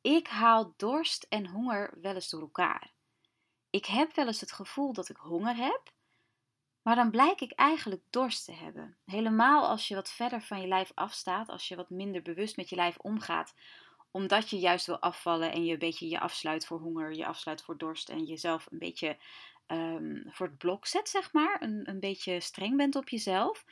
ik 0.02 0.28
haal 0.28 0.74
dorst 0.78 1.26
en 1.30 1.48
honger 1.48 1.98
wel 2.02 2.14
eens 2.14 2.30
door 2.30 2.42
elkaar. 2.42 2.92
Ik 3.70 3.86
heb 3.86 4.16
wel 4.16 4.28
eens 4.28 4.42
het 4.42 4.52
gevoel 4.52 4.94
dat 4.94 5.10
ik 5.10 5.18
honger 5.18 5.56
heb. 5.56 5.82
Maar 6.82 6.96
dan 6.96 7.12
blijk 7.12 7.42
ik 7.42 7.52
eigenlijk 7.52 8.02
dorst 8.10 8.46
te 8.46 8.54
hebben. 8.54 8.98
Helemaal 9.06 9.68
als 9.68 9.88
je 9.88 9.96
wat 9.96 10.12
verder 10.12 10.42
van 10.42 10.62
je 10.62 10.68
lijf 10.68 10.92
afstaat, 10.96 11.50
als 11.50 11.68
je 11.68 11.76
wat 11.76 11.90
minder 11.90 12.22
bewust 12.22 12.58
met 12.58 12.70
je 12.70 12.76
lijf 12.76 12.98
omgaat, 12.98 13.54
omdat 14.12 14.50
je 14.50 14.60
juist 14.60 14.86
wil 14.86 15.00
afvallen 15.00 15.52
en 15.52 15.66
je 15.66 15.74
een 15.74 15.80
beetje 15.80 16.10
je 16.10 16.20
afsluit 16.20 16.66
voor 16.66 16.80
honger, 16.80 17.14
je 17.14 17.26
afsluit 17.26 17.62
voor 17.62 17.78
dorst 17.78 18.10
en 18.10 18.24
jezelf 18.24 18.68
een 18.72 18.80
beetje 18.80 19.18
um, 19.68 20.24
voor 20.28 20.48
het 20.48 20.58
blok 20.58 20.86
zet, 20.86 21.10
zeg 21.10 21.34
maar. 21.34 21.62
Een, 21.62 21.90
een 21.90 22.00
beetje 22.00 22.40
streng 22.40 22.78
bent 22.78 22.96
op 22.96 23.10
jezelf. 23.10 23.66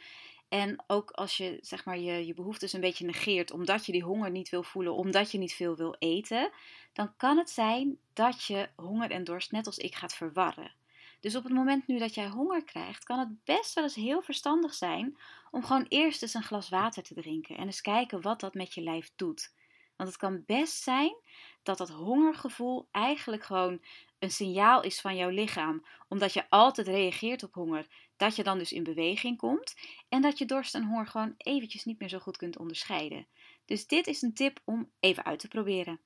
En 0.49 0.83
ook 0.87 1.11
als 1.11 1.37
je 1.37 1.57
zeg 1.61 1.85
maar, 1.85 1.99
je, 1.99 2.25
je 2.25 2.33
behoeftes 2.33 2.73
een 2.73 2.81
beetje 2.81 3.05
negeert, 3.05 3.51
omdat 3.51 3.85
je 3.85 3.91
die 3.91 4.03
honger 4.03 4.31
niet 4.31 4.49
wil 4.49 4.63
voelen, 4.63 4.93
omdat 4.93 5.31
je 5.31 5.37
niet 5.37 5.53
veel 5.53 5.75
wil 5.75 5.95
eten, 5.99 6.51
dan 6.93 7.15
kan 7.17 7.37
het 7.37 7.49
zijn 7.49 7.99
dat 8.13 8.43
je 8.43 8.69
honger 8.75 9.11
en 9.11 9.23
dorst 9.23 9.51
net 9.51 9.65
als 9.65 9.77
ik 9.77 9.95
gaat 9.95 10.15
verwarren. 10.15 10.78
Dus 11.19 11.35
op 11.35 11.43
het 11.43 11.53
moment 11.53 11.87
nu 11.87 11.97
dat 11.97 12.13
jij 12.13 12.27
honger 12.27 12.63
krijgt, 12.63 13.03
kan 13.03 13.19
het 13.19 13.43
best 13.43 13.73
wel 13.73 13.83
eens 13.83 13.95
heel 13.95 14.21
verstandig 14.21 14.73
zijn 14.73 15.17
om 15.51 15.63
gewoon 15.63 15.85
eerst 15.87 16.21
eens 16.21 16.33
een 16.33 16.43
glas 16.43 16.69
water 16.69 17.03
te 17.03 17.13
drinken 17.13 17.57
en 17.57 17.65
eens 17.65 17.81
kijken 17.81 18.21
wat 18.21 18.39
dat 18.39 18.53
met 18.53 18.73
je 18.73 18.81
lijf 18.81 19.11
doet. 19.15 19.53
Want 19.95 20.09
het 20.09 20.17
kan 20.17 20.43
best 20.45 20.83
zijn 20.83 21.15
dat 21.63 21.77
dat 21.77 21.89
hongergevoel 21.89 22.87
eigenlijk 22.91 23.43
gewoon 23.43 23.81
een 24.19 24.31
signaal 24.31 24.83
is 24.83 25.01
van 25.01 25.15
jouw 25.15 25.29
lichaam, 25.29 25.85
omdat 26.07 26.33
je 26.33 26.49
altijd 26.49 26.87
reageert 26.87 27.43
op 27.43 27.53
honger, 27.53 27.87
dat 28.17 28.35
je 28.35 28.43
dan 28.43 28.57
dus 28.57 28.71
in 28.71 28.83
beweging 28.83 29.37
komt 29.37 29.75
en 30.09 30.21
dat 30.21 30.37
je 30.37 30.45
dorst 30.45 30.75
en 30.75 30.83
honger 30.83 31.07
gewoon 31.07 31.33
eventjes 31.37 31.85
niet 31.85 31.99
meer 31.99 32.09
zo 32.09 32.19
goed 32.19 32.37
kunt 32.37 32.57
onderscheiden. 32.57 33.27
Dus 33.65 33.87
dit 33.87 34.07
is 34.07 34.21
een 34.21 34.33
tip 34.33 34.59
om 34.63 34.91
even 34.99 35.25
uit 35.25 35.39
te 35.39 35.47
proberen. 35.47 35.99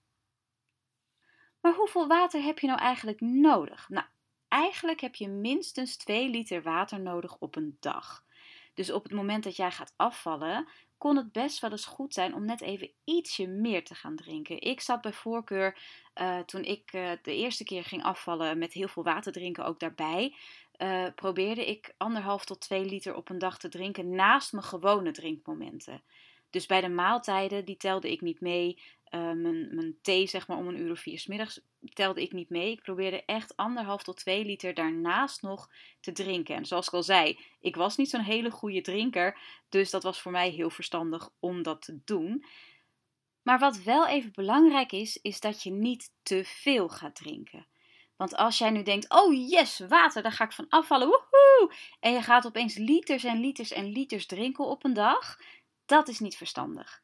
Maar 1.61 1.73
hoeveel 1.73 2.07
water 2.07 2.41
heb 2.41 2.59
je 2.59 2.67
nou 2.67 2.79
eigenlijk 2.79 3.21
nodig? 3.21 3.89
Nou, 3.89 4.05
Eigenlijk 4.53 5.01
heb 5.01 5.15
je 5.15 5.27
minstens 5.27 5.97
2 5.97 6.29
liter 6.29 6.61
water 6.61 6.99
nodig 6.99 7.37
op 7.39 7.55
een 7.55 7.77
dag. 7.79 8.23
Dus 8.73 8.91
op 8.91 9.03
het 9.03 9.11
moment 9.11 9.43
dat 9.43 9.55
jij 9.55 9.71
gaat 9.71 9.93
afvallen, 9.95 10.67
kon 10.97 11.15
het 11.15 11.31
best 11.31 11.59
wel 11.59 11.71
eens 11.71 11.85
goed 11.85 12.13
zijn 12.13 12.33
om 12.33 12.45
net 12.45 12.61
even 12.61 12.91
ietsje 13.03 13.47
meer 13.47 13.83
te 13.83 13.95
gaan 13.95 14.15
drinken. 14.15 14.61
Ik 14.61 14.81
zat 14.81 15.01
bij 15.01 15.13
voorkeur, 15.13 15.77
uh, 16.21 16.39
toen 16.39 16.63
ik 16.63 16.93
uh, 16.93 17.11
de 17.21 17.35
eerste 17.35 17.63
keer 17.63 17.83
ging 17.83 18.03
afvallen 18.03 18.57
met 18.57 18.73
heel 18.73 18.87
veel 18.87 19.03
water 19.03 19.31
drinken 19.31 19.65
ook 19.65 19.79
daarbij, 19.79 20.35
uh, 20.77 21.07
probeerde 21.15 21.65
ik 21.65 21.93
anderhalf 21.97 22.45
tot 22.45 22.61
2 22.61 22.85
liter 22.85 23.15
op 23.15 23.29
een 23.29 23.39
dag 23.39 23.57
te 23.59 23.69
drinken 23.69 24.09
naast 24.09 24.51
mijn 24.51 24.65
gewone 24.65 25.11
drinkmomenten. 25.11 26.03
Dus 26.49 26.65
bij 26.65 26.81
de 26.81 26.89
maaltijden, 26.89 27.65
die 27.65 27.77
telde 27.77 28.11
ik 28.11 28.21
niet 28.21 28.41
mee. 28.41 28.81
Mijn, 29.17 29.75
mijn, 29.75 29.97
thee, 30.01 30.27
zeg 30.27 30.47
maar, 30.47 30.57
om 30.57 30.67
een 30.67 30.79
uur 30.79 30.91
of 30.91 30.99
vier 30.99 31.19
s 31.19 31.27
middags 31.27 31.61
telde 31.93 32.21
ik 32.21 32.31
niet 32.31 32.49
mee. 32.49 32.71
Ik 32.71 32.81
probeerde 32.81 33.25
echt 33.25 33.55
anderhalf 33.55 34.03
tot 34.03 34.17
twee 34.17 34.45
liter 34.45 34.73
daarnaast 34.73 35.41
nog 35.41 35.69
te 35.99 36.11
drinken. 36.11 36.55
En 36.55 36.65
zoals 36.65 36.87
ik 36.87 36.93
al 36.93 37.03
zei, 37.03 37.39
ik 37.59 37.75
was 37.75 37.97
niet 37.97 38.09
zo'n 38.09 38.21
hele 38.21 38.51
goede 38.51 38.81
drinker. 38.81 39.39
Dus 39.69 39.89
dat 39.89 40.03
was 40.03 40.21
voor 40.21 40.31
mij 40.31 40.49
heel 40.49 40.69
verstandig 40.69 41.29
om 41.39 41.63
dat 41.63 41.81
te 41.81 41.99
doen. 42.05 42.45
Maar 43.41 43.59
wat 43.59 43.83
wel 43.83 44.07
even 44.07 44.31
belangrijk 44.33 44.91
is, 44.91 45.19
is 45.21 45.39
dat 45.39 45.63
je 45.63 45.71
niet 45.71 46.11
te 46.23 46.43
veel 46.43 46.89
gaat 46.89 47.15
drinken. 47.15 47.67
Want 48.15 48.35
als 48.35 48.57
jij 48.57 48.69
nu 48.69 48.83
denkt, 48.83 49.09
oh 49.09 49.49
yes, 49.49 49.79
water, 49.79 50.21
daar 50.21 50.31
ga 50.31 50.43
ik 50.43 50.51
van 50.51 50.69
afvallen, 50.69 51.07
woehoe! 51.07 51.75
En 51.99 52.13
je 52.13 52.21
gaat 52.21 52.45
opeens 52.45 52.77
liters 52.77 53.23
en 53.23 53.39
liters 53.39 53.71
en 53.71 53.85
liters 53.85 54.25
drinken 54.25 54.65
op 54.65 54.83
een 54.83 54.93
dag, 54.93 55.39
dat 55.85 56.07
is 56.07 56.19
niet 56.19 56.37
verstandig. 56.37 57.02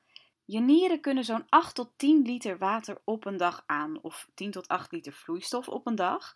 Je 0.52 0.60
nieren 0.60 1.02
kunnen 1.02 1.24
zo'n 1.24 1.46
8 1.50 1.76
tot 1.76 1.92
10 1.98 2.22
liter 2.22 2.58
water 2.58 3.02
op 3.04 3.26
een 3.26 3.38
dag 3.38 3.64
aan, 3.66 4.02
of 4.02 4.30
10 4.34 4.52
tot 4.52 4.68
8 4.68 4.92
liter 4.92 5.14
vloeistof 5.14 5.68
op 5.68 5.88
een 5.88 5.96
dag. 5.96 6.36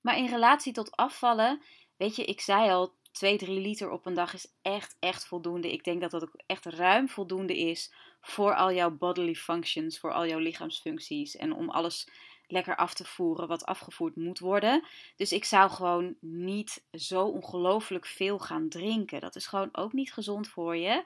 Maar 0.00 0.16
in 0.16 0.26
relatie 0.26 0.72
tot 0.72 0.96
afvallen, 0.96 1.62
weet 1.96 2.16
je, 2.16 2.24
ik 2.24 2.40
zei 2.40 2.70
al, 2.70 2.92
2, 3.12 3.38
3 3.38 3.60
liter 3.60 3.90
op 3.90 4.06
een 4.06 4.14
dag 4.14 4.34
is 4.34 4.52
echt, 4.62 4.96
echt 4.98 5.26
voldoende. 5.26 5.72
Ik 5.72 5.84
denk 5.84 6.00
dat 6.00 6.10
dat 6.10 6.22
ook 6.22 6.40
echt 6.46 6.64
ruim 6.64 7.08
voldoende 7.08 7.58
is 7.58 7.92
voor 8.20 8.54
al 8.54 8.72
jouw 8.72 8.90
bodily 8.90 9.34
functions, 9.34 9.98
voor 9.98 10.12
al 10.12 10.26
jouw 10.26 10.38
lichaamsfuncties 10.38 11.36
en 11.36 11.52
om 11.52 11.70
alles 11.70 12.08
lekker 12.46 12.76
af 12.76 12.94
te 12.94 13.04
voeren 13.04 13.48
wat 13.48 13.64
afgevoerd 13.64 14.16
moet 14.16 14.38
worden. 14.38 14.84
Dus 15.16 15.32
ik 15.32 15.44
zou 15.44 15.70
gewoon 15.70 16.16
niet 16.20 16.84
zo 16.92 17.24
ongelooflijk 17.24 18.06
veel 18.06 18.38
gaan 18.38 18.68
drinken. 18.68 19.20
Dat 19.20 19.36
is 19.36 19.46
gewoon 19.46 19.68
ook 19.72 19.92
niet 19.92 20.12
gezond 20.12 20.48
voor 20.48 20.76
je. 20.76 21.04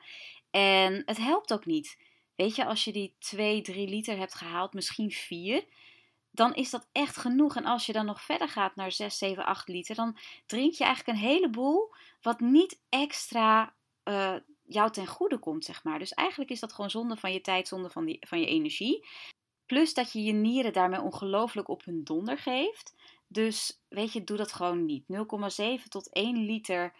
En 0.51 1.03
het 1.07 1.19
helpt 1.19 1.53
ook 1.53 1.67
niet. 1.67 1.97
Weet 2.37 2.57
je, 2.57 2.65
als 2.65 2.85
je 2.85 2.93
die 2.93 3.15
2, 3.19 3.63
3 3.63 3.89
liter 3.89 4.17
hebt 4.17 4.35
gehaald, 4.35 4.73
misschien 4.73 5.11
4, 5.11 5.65
dan 6.31 6.55
is 6.55 6.71
dat 6.71 6.89
echt 6.93 7.17
genoeg. 7.17 7.57
En 7.57 7.65
als 7.65 7.87
je 7.87 7.93
dan 7.93 8.07
nog 8.07 8.23
verder 8.23 8.49
gaat 8.49 8.77
naar 8.77 8.93
6, 8.93 9.19
7, 9.19 9.45
8 9.45 9.69
liter, 9.69 9.95
dan 9.95 10.17
drink 10.47 10.73
je 10.73 10.85
eigenlijk 10.85 11.19
een 11.19 11.25
heleboel 11.25 11.95
wat 12.23 12.41
niet 12.41 12.81
extra 12.89 13.75
uh, 14.05 14.35
jou 14.63 14.91
ten 14.91 15.07
goede 15.07 15.39
komt, 15.39 15.65
zeg 15.65 15.85
maar. 15.85 15.99
Dus 15.99 16.15
eigenlijk 16.15 16.51
is 16.51 16.61
dat 16.61 16.73
gewoon 16.73 16.91
zonde 16.91 17.17
van 17.17 17.33
je 17.33 17.41
tijd, 17.41 17.69
zonde 17.69 17.91
van, 17.91 18.05
die, 18.05 18.19
van 18.21 18.41
je 18.41 18.47
energie. 18.47 19.07
Plus 19.67 19.95
dat 19.95 20.13
je 20.13 20.23
je 20.23 20.33
nieren 20.33 20.73
daarmee 20.73 21.01
ongelooflijk 21.01 21.69
op 21.69 21.85
hun 21.85 22.05
donder 22.05 22.39
geeft. 22.39 22.95
Dus 23.27 23.83
weet 23.89 24.13
je, 24.13 24.25
doe 24.25 24.37
dat 24.37 24.53
gewoon 24.53 24.85
niet. 24.85 25.05
0,7 25.83 25.89
tot 25.89 26.13
1 26.13 26.45
liter 26.45 26.95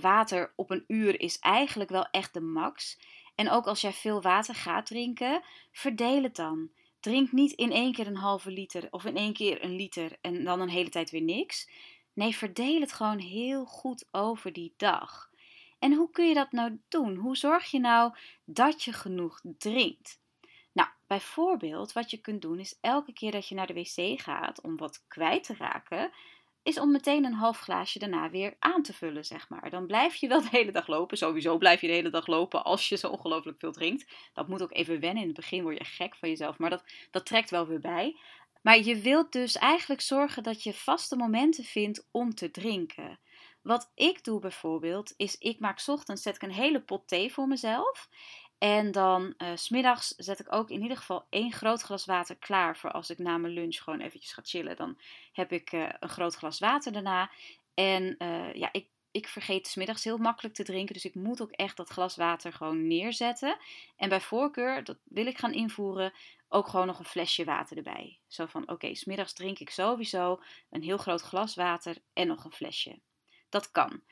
water 0.00 0.52
op 0.56 0.70
een 0.70 0.84
uur 0.86 1.20
is 1.20 1.38
eigenlijk 1.38 1.90
wel 1.90 2.06
echt 2.10 2.34
de 2.34 2.40
max. 2.40 2.98
En 3.34 3.50
ook 3.50 3.66
als 3.66 3.80
jij 3.80 3.92
veel 3.92 4.22
water 4.22 4.54
gaat 4.54 4.86
drinken, 4.86 5.42
verdeel 5.72 6.22
het 6.22 6.36
dan. 6.36 6.70
Drink 7.00 7.32
niet 7.32 7.52
in 7.52 7.72
één 7.72 7.92
keer 7.92 8.06
een 8.06 8.16
halve 8.16 8.50
liter 8.50 8.88
of 8.90 9.04
in 9.04 9.16
één 9.16 9.32
keer 9.32 9.64
een 9.64 9.76
liter 9.76 10.16
en 10.20 10.44
dan 10.44 10.60
een 10.60 10.68
hele 10.68 10.88
tijd 10.88 11.10
weer 11.10 11.22
niks. 11.22 11.70
Nee, 12.12 12.36
verdeel 12.36 12.80
het 12.80 12.92
gewoon 12.92 13.18
heel 13.18 13.64
goed 13.64 14.08
over 14.10 14.52
die 14.52 14.74
dag. 14.76 15.30
En 15.78 15.92
hoe 15.92 16.10
kun 16.10 16.28
je 16.28 16.34
dat 16.34 16.52
nou 16.52 16.80
doen? 16.88 17.16
Hoe 17.16 17.36
zorg 17.36 17.70
je 17.70 17.78
nou 17.80 18.14
dat 18.44 18.82
je 18.82 18.92
genoeg 18.92 19.40
drinkt? 19.58 20.20
Nou, 20.72 20.88
bijvoorbeeld 21.06 21.92
wat 21.92 22.10
je 22.10 22.20
kunt 22.20 22.42
doen 22.42 22.58
is 22.58 22.78
elke 22.80 23.12
keer 23.12 23.30
dat 23.30 23.48
je 23.48 23.54
naar 23.54 23.66
de 23.66 23.74
wc 23.74 24.20
gaat 24.20 24.60
om 24.60 24.76
wat 24.76 25.04
kwijt 25.08 25.44
te 25.44 25.54
raken, 25.58 26.12
is 26.64 26.80
om 26.80 26.92
meteen 26.92 27.24
een 27.24 27.32
half 27.32 27.58
glaasje 27.58 27.98
daarna 27.98 28.30
weer 28.30 28.56
aan 28.58 28.82
te 28.82 28.92
vullen, 28.92 29.24
zeg 29.24 29.48
maar. 29.48 29.70
Dan 29.70 29.86
blijf 29.86 30.14
je 30.14 30.28
wel 30.28 30.40
de 30.40 30.48
hele 30.50 30.72
dag 30.72 30.86
lopen. 30.86 31.16
Sowieso 31.16 31.58
blijf 31.58 31.80
je 31.80 31.86
de 31.86 31.92
hele 31.92 32.10
dag 32.10 32.26
lopen 32.26 32.64
als 32.64 32.88
je 32.88 32.96
zo 32.96 33.08
ongelooflijk 33.08 33.58
veel 33.58 33.72
drinkt. 33.72 34.06
Dat 34.32 34.48
moet 34.48 34.62
ook 34.62 34.72
even 34.72 35.00
wennen. 35.00 35.22
In 35.22 35.28
het 35.28 35.36
begin 35.36 35.62
word 35.62 35.78
je 35.78 35.84
gek 35.84 36.16
van 36.16 36.28
jezelf, 36.28 36.58
maar 36.58 36.70
dat, 36.70 36.84
dat 37.10 37.26
trekt 37.26 37.50
wel 37.50 37.66
weer 37.66 37.80
bij. 37.80 38.16
Maar 38.62 38.78
je 38.78 38.96
wilt 39.00 39.32
dus 39.32 39.56
eigenlijk 39.56 40.00
zorgen 40.00 40.42
dat 40.42 40.62
je 40.62 40.72
vaste 40.72 41.16
momenten 41.16 41.64
vindt 41.64 42.08
om 42.10 42.34
te 42.34 42.50
drinken. 42.50 43.18
Wat 43.62 43.90
ik 43.94 44.24
doe 44.24 44.40
bijvoorbeeld, 44.40 45.14
is 45.16 45.36
ik 45.38 45.60
maak 45.60 45.82
ochtends 45.86 46.22
zet 46.22 46.34
ik 46.34 46.42
een 46.42 46.50
hele 46.50 46.80
pot 46.80 47.08
thee 47.08 47.32
voor 47.32 47.48
mezelf. 47.48 48.08
En 48.58 48.92
dan 48.92 49.34
uh, 49.38 49.48
smiddags 49.54 50.08
zet 50.08 50.40
ik 50.40 50.52
ook 50.52 50.70
in 50.70 50.82
ieder 50.82 50.96
geval 50.96 51.26
één 51.30 51.52
groot 51.52 51.82
glas 51.82 52.04
water 52.04 52.36
klaar 52.36 52.76
voor 52.76 52.90
als 52.90 53.10
ik 53.10 53.18
na 53.18 53.38
mijn 53.38 53.52
lunch 53.52 53.76
gewoon 53.76 54.00
eventjes 54.00 54.32
ga 54.32 54.42
chillen. 54.44 54.76
Dan 54.76 54.98
heb 55.32 55.52
ik 55.52 55.72
uh, 55.72 55.88
een 56.00 56.08
groot 56.08 56.34
glas 56.34 56.58
water 56.58 56.92
daarna. 56.92 57.30
En 57.74 58.14
uh, 58.18 58.54
ja, 58.54 58.68
ik, 58.72 58.88
ik 59.10 59.28
vergeet 59.28 59.66
smiddags 59.66 60.04
heel 60.04 60.18
makkelijk 60.18 60.54
te 60.54 60.62
drinken. 60.62 60.94
Dus 60.94 61.04
ik 61.04 61.14
moet 61.14 61.42
ook 61.42 61.50
echt 61.50 61.76
dat 61.76 61.88
glas 61.88 62.16
water 62.16 62.52
gewoon 62.52 62.86
neerzetten. 62.86 63.56
En 63.96 64.08
bij 64.08 64.20
voorkeur, 64.20 64.84
dat 64.84 64.98
wil 65.04 65.26
ik 65.26 65.38
gaan 65.38 65.52
invoeren, 65.52 66.12
ook 66.48 66.68
gewoon 66.68 66.86
nog 66.86 66.98
een 66.98 67.04
flesje 67.04 67.44
water 67.44 67.76
erbij. 67.76 68.18
Zo 68.26 68.46
van, 68.46 68.62
oké, 68.62 68.72
okay, 68.72 68.94
smiddags 68.94 69.32
drink 69.32 69.58
ik 69.58 69.70
sowieso 69.70 70.40
een 70.70 70.82
heel 70.82 70.98
groot 70.98 71.20
glas 71.20 71.54
water 71.54 71.96
en 72.12 72.26
nog 72.26 72.44
een 72.44 72.52
flesje. 72.52 73.00
Dat 73.48 73.70
kan. 73.70 74.02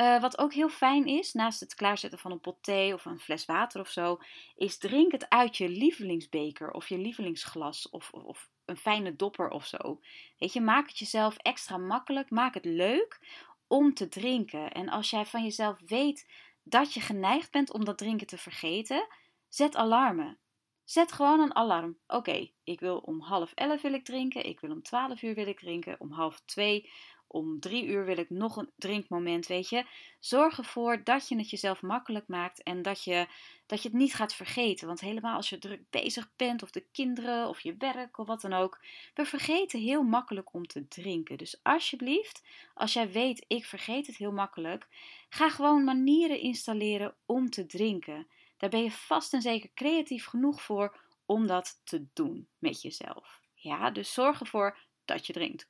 Uh, 0.00 0.20
wat 0.20 0.38
ook 0.38 0.52
heel 0.52 0.68
fijn 0.68 1.06
is, 1.06 1.32
naast 1.32 1.60
het 1.60 1.74
klaarzetten 1.74 2.18
van 2.18 2.30
een 2.30 2.40
pot 2.40 2.62
thee 2.62 2.94
of 2.94 3.04
een 3.04 3.20
fles 3.20 3.44
water 3.44 3.80
of 3.80 3.88
zo, 3.88 4.18
is 4.56 4.78
drink 4.78 5.12
het 5.12 5.28
uit 5.28 5.56
je 5.56 5.68
lievelingsbeker 5.68 6.70
of 6.70 6.88
je 6.88 6.98
lievelingsglas 6.98 7.88
of, 7.90 8.10
of, 8.12 8.22
of 8.22 8.48
een 8.64 8.76
fijne 8.76 9.16
dopper 9.16 9.50
of 9.50 9.66
zo. 9.66 10.00
Weet 10.38 10.52
je, 10.52 10.60
maak 10.60 10.88
het 10.88 10.98
jezelf 10.98 11.36
extra 11.36 11.76
makkelijk, 11.78 12.30
maak 12.30 12.54
het 12.54 12.64
leuk 12.64 13.20
om 13.66 13.94
te 13.94 14.08
drinken. 14.08 14.72
En 14.72 14.88
als 14.88 15.10
jij 15.10 15.26
van 15.26 15.42
jezelf 15.42 15.78
weet 15.86 16.30
dat 16.62 16.94
je 16.94 17.00
geneigd 17.00 17.50
bent 17.50 17.72
om 17.72 17.84
dat 17.84 17.98
drinken 17.98 18.26
te 18.26 18.38
vergeten, 18.38 19.06
zet 19.48 19.76
alarmen. 19.76 20.38
Zet 20.84 21.12
gewoon 21.12 21.40
een 21.40 21.54
alarm. 21.54 21.98
Oké, 22.06 22.50
ik 22.64 22.80
wil 22.80 22.98
om 22.98 23.20
half 23.20 23.52
elf 23.54 23.82
wil 23.82 23.92
ik 23.92 24.04
drinken, 24.04 24.46
ik 24.46 24.60
wil 24.60 24.70
om 24.70 24.82
twaalf 24.82 25.22
uur 25.22 25.34
wil 25.34 25.46
ik 25.46 25.58
drinken, 25.58 25.96
om 25.98 26.12
half 26.12 26.42
twee 26.44 26.90
om 27.32 27.60
drie 27.60 27.86
uur 27.86 28.04
wil 28.04 28.18
ik 28.18 28.30
nog 28.30 28.56
een 28.56 28.70
drinkmoment, 28.76 29.46
weet 29.46 29.68
je. 29.68 29.84
Zorg 30.18 30.58
ervoor 30.58 31.04
dat 31.04 31.28
je 31.28 31.36
het 31.36 31.50
jezelf 31.50 31.82
makkelijk 31.82 32.28
maakt 32.28 32.62
en 32.62 32.82
dat 32.82 33.04
je, 33.04 33.26
dat 33.66 33.82
je 33.82 33.88
het 33.88 33.96
niet 33.96 34.14
gaat 34.14 34.34
vergeten. 34.34 34.86
Want 34.86 35.00
helemaal 35.00 35.36
als 35.36 35.48
je 35.48 35.58
druk 35.58 35.90
bezig 35.90 36.30
bent, 36.36 36.62
of 36.62 36.70
de 36.70 36.86
kinderen, 36.92 37.48
of 37.48 37.60
je 37.60 37.74
werk, 37.78 38.18
of 38.18 38.26
wat 38.26 38.40
dan 38.40 38.52
ook. 38.52 38.80
We 39.14 39.24
vergeten 39.24 39.80
heel 39.80 40.02
makkelijk 40.02 40.54
om 40.54 40.66
te 40.66 40.88
drinken. 40.88 41.38
Dus 41.38 41.60
alsjeblieft, 41.62 42.42
als 42.74 42.92
jij 42.92 43.10
weet, 43.10 43.44
ik 43.48 43.64
vergeet 43.64 44.06
het 44.06 44.16
heel 44.16 44.32
makkelijk, 44.32 44.86
ga 45.28 45.50
gewoon 45.50 45.84
manieren 45.84 46.40
installeren 46.40 47.14
om 47.26 47.50
te 47.50 47.66
drinken. 47.66 48.26
Daar 48.56 48.70
ben 48.70 48.82
je 48.82 48.90
vast 48.90 49.32
en 49.32 49.42
zeker 49.42 49.70
creatief 49.74 50.24
genoeg 50.24 50.62
voor 50.62 51.00
om 51.26 51.46
dat 51.46 51.80
te 51.84 52.06
doen 52.12 52.48
met 52.58 52.82
jezelf. 52.82 53.40
Ja, 53.54 53.90
dus 53.90 54.12
zorg 54.12 54.40
ervoor 54.40 54.78
dat 55.04 55.26
je 55.26 55.32
drinkt. 55.32 55.68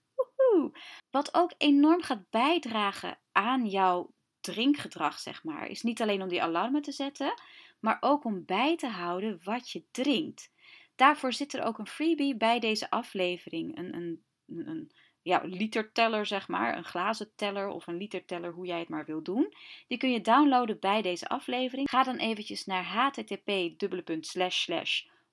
Wat 1.11 1.35
ook 1.35 1.53
enorm 1.59 2.03
gaat 2.03 2.31
bijdragen 2.31 3.19
aan 3.33 3.67
jouw 3.67 4.11
drinkgedrag, 4.41 5.19
zeg 5.19 5.45
maar, 5.45 5.67
is 5.67 5.83
niet 5.83 6.03
alleen 6.03 6.23
om 6.23 6.29
die 6.29 6.43
alarmen 6.43 6.83
te 6.83 6.93
zetten, 6.93 7.35
maar 7.81 7.97
ook 8.01 8.25
om 8.25 8.45
bij 8.45 8.77
te 8.77 8.87
houden 8.87 9.41
wat 9.45 9.71
je 9.71 9.85
drinkt. 9.91 10.51
Daarvoor 10.95 11.33
zit 11.33 11.55
er 11.55 11.63
ook 11.63 11.79
een 11.79 11.87
freebie 11.87 12.37
bij 12.37 12.61
deze 12.61 12.91
aflevering. 12.91 13.79
Een, 13.79 13.95
een, 13.95 14.25
een 14.47 14.93
ja, 15.23 15.41
literteller, 15.45 16.27
zeg 16.27 16.49
maar. 16.49 16.77
Een 16.77 16.85
glazen 16.85 17.35
teller 17.35 17.69
of 17.69 17.87
een 17.87 17.97
literteller, 17.97 18.53
hoe 18.53 18.67
jij 18.67 18.79
het 18.79 18.89
maar 18.89 19.05
wil 19.05 19.23
doen. 19.23 19.55
Die 19.89 19.99
kun 19.99 20.13
je 20.13 20.21
downloaden 20.21 20.79
bij 20.79 21.03
deze 21.03 21.29
aflevering. 21.29 21.89
Ga 21.91 22.03
dan 22.03 22.17
eventjes 22.17 22.65
naar 22.67 22.85
http 22.85 23.79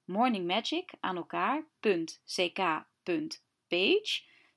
morningmagic 0.05 0.91
aan 0.99 1.15
elkaar.ck.page 1.15 1.65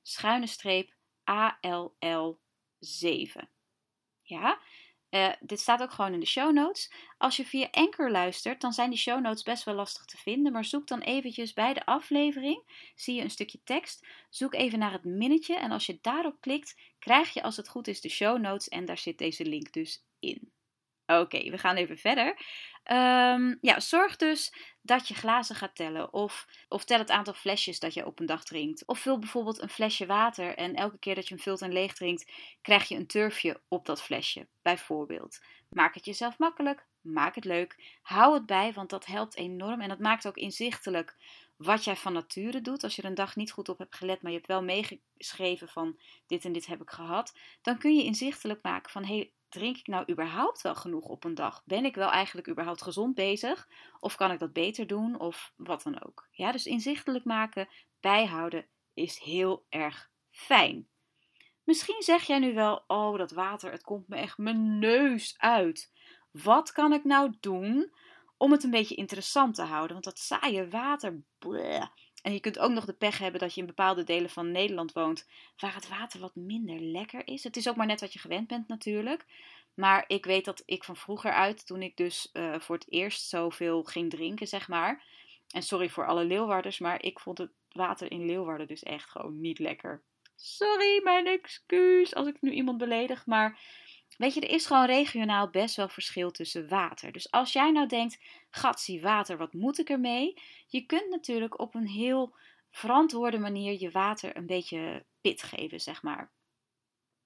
schuine 0.01 0.47
streep 0.47 0.93
ALL7. 1.31 3.41
Ja, 4.23 4.59
uh, 5.11 5.29
dit 5.39 5.59
staat 5.59 5.81
ook 5.81 5.91
gewoon 5.91 6.13
in 6.13 6.19
de 6.19 6.25
show 6.25 6.53
notes. 6.53 6.91
Als 7.17 7.37
je 7.37 7.45
via 7.45 7.67
Anchor 7.71 8.11
luistert, 8.11 8.61
dan 8.61 8.73
zijn 8.73 8.89
die 8.89 8.99
show 8.99 9.21
notes 9.21 9.43
best 9.43 9.63
wel 9.63 9.75
lastig 9.75 10.05
te 10.05 10.17
vinden. 10.17 10.51
Maar 10.51 10.65
zoek 10.65 10.87
dan 10.87 10.99
eventjes 10.99 11.53
bij 11.53 11.73
de 11.73 11.85
aflevering, 11.85 12.91
zie 12.95 13.15
je 13.15 13.21
een 13.21 13.29
stukje 13.29 13.59
tekst. 13.63 14.07
Zoek 14.29 14.53
even 14.53 14.79
naar 14.79 14.91
het 14.91 15.03
minnetje 15.03 15.55
en 15.55 15.71
als 15.71 15.85
je 15.85 15.97
daarop 16.01 16.41
klikt, 16.41 16.79
krijg 16.99 17.33
je 17.33 17.43
als 17.43 17.57
het 17.57 17.69
goed 17.69 17.87
is 17.87 18.01
de 18.01 18.09
show 18.09 18.39
notes 18.39 18.69
en 18.69 18.85
daar 18.85 18.97
zit 18.97 19.17
deze 19.17 19.45
link 19.45 19.73
dus 19.73 20.05
in. 20.19 20.51
Oké, 21.05 21.49
we 21.49 21.57
gaan 21.57 21.75
even 21.75 21.97
verder. 21.97 22.45
Um, 22.83 23.57
ja, 23.61 23.79
zorg 23.79 24.15
dus 24.15 24.53
dat 24.81 25.07
je 25.07 25.13
glazen 25.13 25.55
gaat 25.55 25.75
tellen. 25.75 26.13
Of, 26.13 26.47
of 26.67 26.85
tel 26.85 26.97
het 26.97 27.09
aantal 27.09 27.33
flesjes 27.33 27.79
dat 27.79 27.93
je 27.93 28.05
op 28.05 28.19
een 28.19 28.25
dag 28.25 28.43
drinkt. 28.43 28.85
Of 28.85 28.99
vul 28.99 29.19
bijvoorbeeld 29.19 29.61
een 29.61 29.69
flesje 29.69 30.05
water 30.05 30.55
en 30.55 30.75
elke 30.75 30.99
keer 30.99 31.15
dat 31.15 31.27
je 31.27 31.33
hem 31.33 31.43
vult 31.43 31.61
en 31.61 31.71
leeg 31.71 31.93
drinkt, 31.93 32.31
krijg 32.61 32.87
je 32.87 32.95
een 32.95 33.07
turfje 33.07 33.61
op 33.67 33.85
dat 33.85 34.01
flesje. 34.01 34.47
Bijvoorbeeld. 34.61 35.39
Maak 35.69 35.93
het 35.93 36.05
jezelf 36.05 36.37
makkelijk. 36.37 36.85
Maak 37.01 37.35
het 37.35 37.45
leuk. 37.45 37.97
Hou 38.01 38.33
het 38.33 38.45
bij, 38.45 38.73
want 38.73 38.89
dat 38.89 39.05
helpt 39.05 39.35
enorm. 39.35 39.81
En 39.81 39.89
dat 39.89 39.99
maakt 39.99 40.27
ook 40.27 40.37
inzichtelijk 40.37 41.15
wat 41.57 41.83
jij 41.83 41.95
van 41.95 42.13
nature 42.13 42.61
doet. 42.61 42.83
Als 42.83 42.95
je 42.95 43.01
er 43.01 43.07
een 43.07 43.15
dag 43.15 43.35
niet 43.35 43.51
goed 43.51 43.69
op 43.69 43.77
hebt 43.77 43.95
gelet, 43.95 44.21
maar 44.21 44.31
je 44.31 44.37
hebt 44.37 44.49
wel 44.49 44.63
meegeschreven 44.63 45.67
van 45.67 45.99
dit 46.27 46.45
en 46.45 46.51
dit 46.51 46.65
heb 46.65 46.81
ik 46.81 46.89
gehad. 46.89 47.37
Dan 47.61 47.77
kun 47.77 47.95
je 47.95 48.03
inzichtelijk 48.03 48.63
maken 48.63 48.91
van 48.91 49.05
hey, 49.05 49.31
drink 49.51 49.77
ik 49.77 49.87
nou 49.87 50.11
überhaupt 50.11 50.61
wel 50.61 50.75
genoeg 50.75 51.05
op 51.05 51.23
een 51.23 51.35
dag? 51.35 51.61
Ben 51.65 51.85
ik 51.85 51.95
wel 51.95 52.09
eigenlijk 52.09 52.49
überhaupt 52.49 52.81
gezond 52.81 53.15
bezig? 53.15 53.67
Of 53.99 54.15
kan 54.15 54.31
ik 54.31 54.39
dat 54.39 54.53
beter 54.53 54.87
doen? 54.87 55.19
Of 55.19 55.53
wat 55.55 55.83
dan 55.83 56.03
ook. 56.03 56.27
Ja, 56.31 56.51
dus 56.51 56.65
inzichtelijk 56.65 57.25
maken, 57.25 57.67
bijhouden 57.99 58.67
is 58.93 59.19
heel 59.19 59.65
erg 59.69 60.11
fijn. 60.29 60.87
Misschien 61.63 62.01
zeg 62.01 62.23
jij 62.23 62.39
nu 62.39 62.53
wel: 62.53 62.83
Oh, 62.87 63.17
dat 63.17 63.31
water, 63.31 63.71
het 63.71 63.83
komt 63.83 64.07
me 64.07 64.15
echt 64.15 64.37
mijn 64.37 64.79
neus 64.79 65.35
uit. 65.37 65.91
Wat 66.31 66.71
kan 66.71 66.93
ik 66.93 67.03
nou 67.03 67.33
doen 67.39 67.93
om 68.37 68.51
het 68.51 68.63
een 68.63 68.71
beetje 68.71 68.95
interessant 68.95 69.55
te 69.55 69.61
houden? 69.61 69.91
Want 69.91 70.03
dat 70.03 70.19
saaie 70.19 70.69
water, 70.69 71.23
en 72.21 72.33
je 72.33 72.39
kunt 72.39 72.59
ook 72.59 72.71
nog 72.71 72.85
de 72.85 72.93
pech 72.93 73.17
hebben 73.17 73.39
dat 73.39 73.53
je 73.53 73.61
in 73.61 73.67
bepaalde 73.67 74.03
delen 74.03 74.29
van 74.29 74.51
Nederland 74.51 74.93
woont 74.93 75.27
waar 75.57 75.75
het 75.75 75.87
water 75.87 76.19
wat 76.19 76.35
minder 76.35 76.79
lekker 76.79 77.27
is. 77.27 77.43
Het 77.43 77.57
is 77.57 77.69
ook 77.69 77.75
maar 77.75 77.85
net 77.85 78.01
wat 78.01 78.13
je 78.13 78.19
gewend 78.19 78.47
bent 78.47 78.67
natuurlijk. 78.67 79.25
Maar 79.73 80.03
ik 80.07 80.25
weet 80.25 80.45
dat 80.45 80.63
ik 80.65 80.83
van 80.83 80.95
vroeger 80.95 81.31
uit, 81.31 81.65
toen 81.65 81.81
ik 81.81 81.97
dus 81.97 82.29
uh, 82.33 82.59
voor 82.59 82.75
het 82.75 82.91
eerst 82.91 83.27
zoveel 83.27 83.83
ging 83.83 84.09
drinken, 84.09 84.47
zeg 84.47 84.67
maar. 84.67 85.03
En 85.49 85.63
sorry 85.63 85.89
voor 85.89 86.05
alle 86.05 86.25
Leeuwarders, 86.25 86.79
maar 86.79 87.03
ik 87.03 87.19
vond 87.19 87.37
het 87.37 87.51
water 87.71 88.11
in 88.11 88.25
Leeuwarden 88.25 88.67
dus 88.67 88.83
echt 88.83 89.09
gewoon 89.09 89.41
niet 89.41 89.59
lekker. 89.59 90.01
Sorry, 90.35 91.01
mijn 91.03 91.27
excuus 91.27 92.15
als 92.15 92.27
ik 92.27 92.41
nu 92.41 92.51
iemand 92.51 92.77
beledig, 92.77 93.25
maar 93.25 93.59
Weet 94.21 94.33
je, 94.33 94.41
er 94.41 94.49
is 94.49 94.65
gewoon 94.65 94.85
regionaal 94.85 95.49
best 95.49 95.75
wel 95.75 95.89
verschil 95.89 96.31
tussen 96.31 96.67
water. 96.67 97.11
Dus 97.11 97.31
als 97.31 97.53
jij 97.53 97.71
nou 97.71 97.87
denkt, 97.87 98.19
gatsie 98.49 99.01
water, 99.01 99.37
wat 99.37 99.53
moet 99.53 99.79
ik 99.79 99.89
ermee? 99.89 100.41
Je 100.67 100.85
kunt 100.85 101.09
natuurlijk 101.09 101.59
op 101.59 101.75
een 101.75 101.87
heel 101.87 102.35
verantwoorde 102.69 103.37
manier 103.37 103.79
je 103.79 103.91
water 103.91 104.37
een 104.37 104.45
beetje 104.45 105.05
pit 105.21 105.43
geven, 105.43 105.79
zeg 105.79 106.03
maar. 106.03 106.31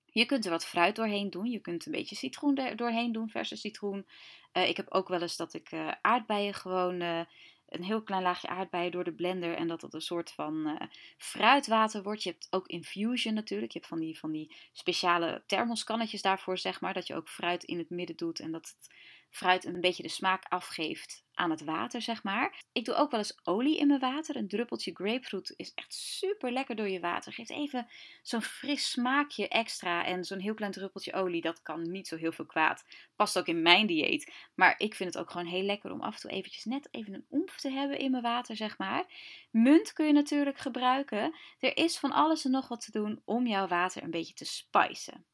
Je 0.06 0.26
kunt 0.26 0.46
er 0.46 0.52
wat 0.52 0.66
fruit 0.66 0.96
doorheen 0.96 1.30
doen. 1.30 1.46
Je 1.46 1.60
kunt 1.60 1.86
een 1.86 1.92
beetje 1.92 2.16
citroen 2.16 2.76
doorheen 2.76 3.12
doen, 3.12 3.30
verse 3.30 3.56
citroen. 3.56 4.08
Uh, 4.54 4.70
ik 4.70 4.78
heb 4.78 4.92
ook 4.92 5.08
wel 5.08 5.22
eens 5.22 5.38
dat 5.38 5.54
ik 5.54 5.72
uh, 5.72 5.92
aardbeien 6.02 6.54
gewoon 6.54 7.02
uh, 7.02 7.22
een 7.70 7.84
heel 7.84 8.04
klein 8.04 8.22
laagje 8.22 8.48
aardbeien 8.48 8.92
door 8.92 9.04
de 9.04 9.14
blender 9.14 9.56
en 9.56 9.68
dat 9.68 9.82
het 9.82 9.94
een 9.94 10.02
soort 10.02 10.32
van 10.32 10.68
uh, 10.68 10.88
fruitwater 11.18 12.04
wordt. 12.04 12.24
Je 12.24 12.30
hebt 12.30 12.48
ook 12.50 12.68
infusion 12.68 13.34
natuurlijk. 13.34 13.72
Je 13.72 13.78
hebt 13.78 13.90
van 13.90 14.00
die, 14.00 14.20
van 14.20 14.32
die 14.32 14.56
speciale 14.72 15.44
thermoskannetjes 15.46 16.22
daarvoor, 16.22 16.58
zeg 16.58 16.82
maar. 16.82 16.94
Dat 16.94 17.08
je 17.08 17.16
ook 17.16 17.30
fruit 17.30 17.64
in 17.64 17.78
het 17.78 17.90
midden 17.90 18.16
doet 18.16 18.40
en 18.40 18.52
dat 18.52 18.76
het 18.78 18.94
fruit 19.36 19.66
een 19.66 19.82
beetje 19.82 20.04
de 20.04 20.10
smaak 20.10 20.46
afgeeft 20.50 21.24
aan 21.34 21.50
het 21.50 21.64
water, 21.64 22.02
zeg 22.02 22.24
maar. 22.24 22.64
Ik 22.72 22.86
doe 22.86 22.96
ook 22.96 23.12
wel 23.12 23.20
eens 23.20 23.40
olie 23.44 23.78
in 23.78 23.88
mijn 23.88 24.00
water. 24.00 24.36
Een 24.36 24.48
druppeltje 24.48 24.92
grapefruit 24.94 25.54
is 25.56 25.74
echt 25.74 25.94
super 25.94 26.52
lekker 26.52 26.76
door 26.76 26.90
je 26.90 27.00
water. 27.00 27.34
Geeft 27.34 27.50
even 27.50 27.88
zo'n 28.22 28.42
fris 28.42 28.92
smaakje 28.92 29.48
extra. 29.48 30.06
En 30.06 30.24
zo'n 30.24 30.40
heel 30.40 30.54
klein 30.54 30.72
druppeltje 30.72 31.14
olie, 31.14 31.42
dat 31.42 31.62
kan 31.62 31.92
niet 31.92 32.08
zo 32.08 32.16
heel 32.16 32.32
veel 32.32 32.46
kwaad. 32.46 32.86
Past 33.16 33.38
ook 33.38 33.48
in 33.48 33.62
mijn 33.62 33.88
dieet. 33.88 34.34
Maar 34.56 34.76
ik 34.78 34.96
vind 34.96 35.14
het 35.14 35.24
ook 35.24 35.32
gewoon 35.32 35.48
heel 35.48 35.64
lekker 35.64 35.92
om 35.92 36.02
af 36.02 36.14
en 36.16 36.22
toe 36.22 36.32
eventjes 36.32 36.64
net 36.64 36.88
even 36.92 37.14
een 37.14 37.26
omf 37.30 37.58
te 37.58 37.70
hebben 37.70 38.00
in 38.00 38.12
mijn 38.12 38.24
water, 38.24 38.56
zeg 38.56 38.78
maar. 38.78 39.06
Munt 39.52 39.94
kun 39.94 40.06
je 40.06 40.14
natuurlijk 40.14 40.58
gebruiken. 40.58 41.36
Er 41.60 41.78
is 41.78 41.98
van 41.98 42.12
alles 42.12 42.46
en 42.46 42.52
nog 42.52 42.68
wat 42.68 42.82
te 42.82 42.92
doen 42.92 43.22
om 43.26 43.48
jouw 43.48 43.68
water 43.68 44.04
een 44.04 44.12
beetje 44.12 44.34
te 44.34 44.46
spicen. 44.46 45.26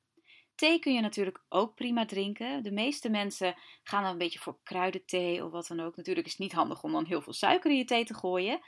Thee 0.62 0.80
kun 0.80 0.94
je 0.94 1.02
natuurlijk 1.02 1.44
ook 1.50 1.76
prima 1.76 2.06
drinken. 2.06 2.64
De 2.64 2.72
meeste 2.72 3.10
mensen 3.10 3.56
gaan 3.84 4.04
dan 4.04 4.12
een 4.12 4.18
beetje 4.18 4.40
voor 4.40 4.58
kruidenthee 4.64 5.46
of 5.46 5.52
wat 5.52 5.68
dan 5.68 5.80
ook. 5.80 5.96
Natuurlijk 5.96 6.26
is 6.26 6.32
het 6.32 6.42
niet 6.42 6.52
handig 6.52 6.84
om 6.84 6.92
dan 6.92 7.06
heel 7.06 7.22
veel 7.22 7.34
suiker 7.34 7.72
in 7.72 7.78
je 7.78 7.86
thee 7.86 8.06
te 8.06 8.14
gooien. 8.14 8.60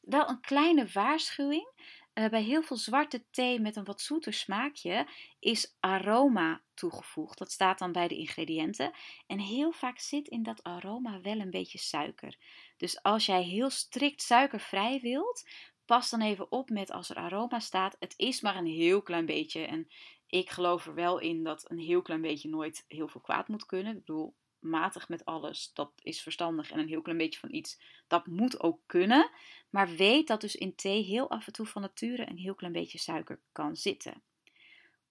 Wel 0.00 0.28
een 0.28 0.40
kleine 0.40 0.86
waarschuwing. 0.92 1.68
Uh, 2.14 2.28
bij 2.28 2.42
heel 2.42 2.62
veel 2.62 2.76
zwarte 2.76 3.24
thee 3.30 3.60
met 3.60 3.76
een 3.76 3.84
wat 3.84 4.00
zoeter 4.00 4.32
smaakje 4.32 5.06
is 5.40 5.76
aroma 5.80 6.62
toegevoegd. 6.74 7.38
Dat 7.38 7.52
staat 7.52 7.78
dan 7.78 7.92
bij 7.92 8.08
de 8.08 8.16
ingrediënten. 8.16 8.92
En 9.26 9.38
heel 9.38 9.72
vaak 9.72 9.98
zit 9.98 10.28
in 10.28 10.42
dat 10.42 10.62
aroma 10.62 11.20
wel 11.20 11.40
een 11.40 11.50
beetje 11.50 11.78
suiker. 11.78 12.36
Dus 12.76 13.02
als 13.02 13.26
jij 13.26 13.42
heel 13.42 13.70
strikt 13.70 14.22
suikervrij 14.22 15.00
wilt, 15.02 15.48
pas 15.86 16.10
dan 16.10 16.20
even 16.20 16.52
op 16.52 16.70
met 16.70 16.90
als 16.90 17.10
er 17.10 17.16
aroma 17.16 17.58
staat. 17.58 17.96
Het 17.98 18.14
is 18.16 18.40
maar 18.40 18.56
een 18.56 18.66
heel 18.66 19.02
klein 19.02 19.26
beetje. 19.26 19.64
En 19.64 19.88
ik 20.32 20.50
geloof 20.50 20.86
er 20.86 20.94
wel 20.94 21.18
in 21.18 21.42
dat 21.42 21.70
een 21.70 21.78
heel 21.78 22.02
klein 22.02 22.20
beetje 22.20 22.48
nooit 22.48 22.84
heel 22.88 23.08
veel 23.08 23.20
kwaad 23.20 23.48
moet 23.48 23.66
kunnen. 23.66 23.92
Ik 23.92 23.98
bedoel, 23.98 24.34
matig 24.58 25.08
met 25.08 25.24
alles, 25.24 25.70
dat 25.74 25.92
is 26.02 26.22
verstandig. 26.22 26.70
En 26.70 26.78
een 26.78 26.88
heel 26.88 27.02
klein 27.02 27.18
beetje 27.18 27.38
van 27.38 27.54
iets, 27.54 27.80
dat 28.06 28.26
moet 28.26 28.60
ook 28.60 28.80
kunnen. 28.86 29.30
Maar 29.70 29.88
weet 29.88 30.26
dat 30.26 30.40
dus 30.40 30.56
in 30.56 30.74
thee 30.74 31.02
heel 31.02 31.30
af 31.30 31.46
en 31.46 31.52
toe 31.52 31.66
van 31.66 31.82
nature 31.82 32.28
een 32.28 32.36
heel 32.36 32.54
klein 32.54 32.72
beetje 32.72 32.98
suiker 32.98 33.40
kan 33.52 33.76
zitten. 33.76 34.22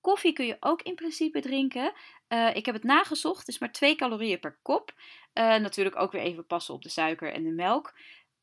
Koffie 0.02 0.34
kun 0.34 0.46
je 0.46 0.58
ook 0.60 0.82
in 0.82 0.96
principe 0.96 1.42
drinken. 1.42 1.94
Uh, 2.30 2.56
ik 2.56 2.66
heb 2.66 2.76
het 2.76 2.84
nagezocht, 2.84 3.40
het 3.40 3.48
is 3.48 3.60
maar 3.60 3.72
2 3.72 3.96
calorieën 3.96 4.40
per 4.40 4.60
kop. 4.62 4.94
Uh, 5.34 5.56
natuurlijk 5.56 5.96
ook 5.96 6.12
weer 6.12 6.22
even 6.22 6.46
passen 6.46 6.74
op 6.74 6.82
de 6.82 6.90
suiker 6.90 7.34
en 7.34 7.44
de 7.44 7.52
melk. 7.52 7.94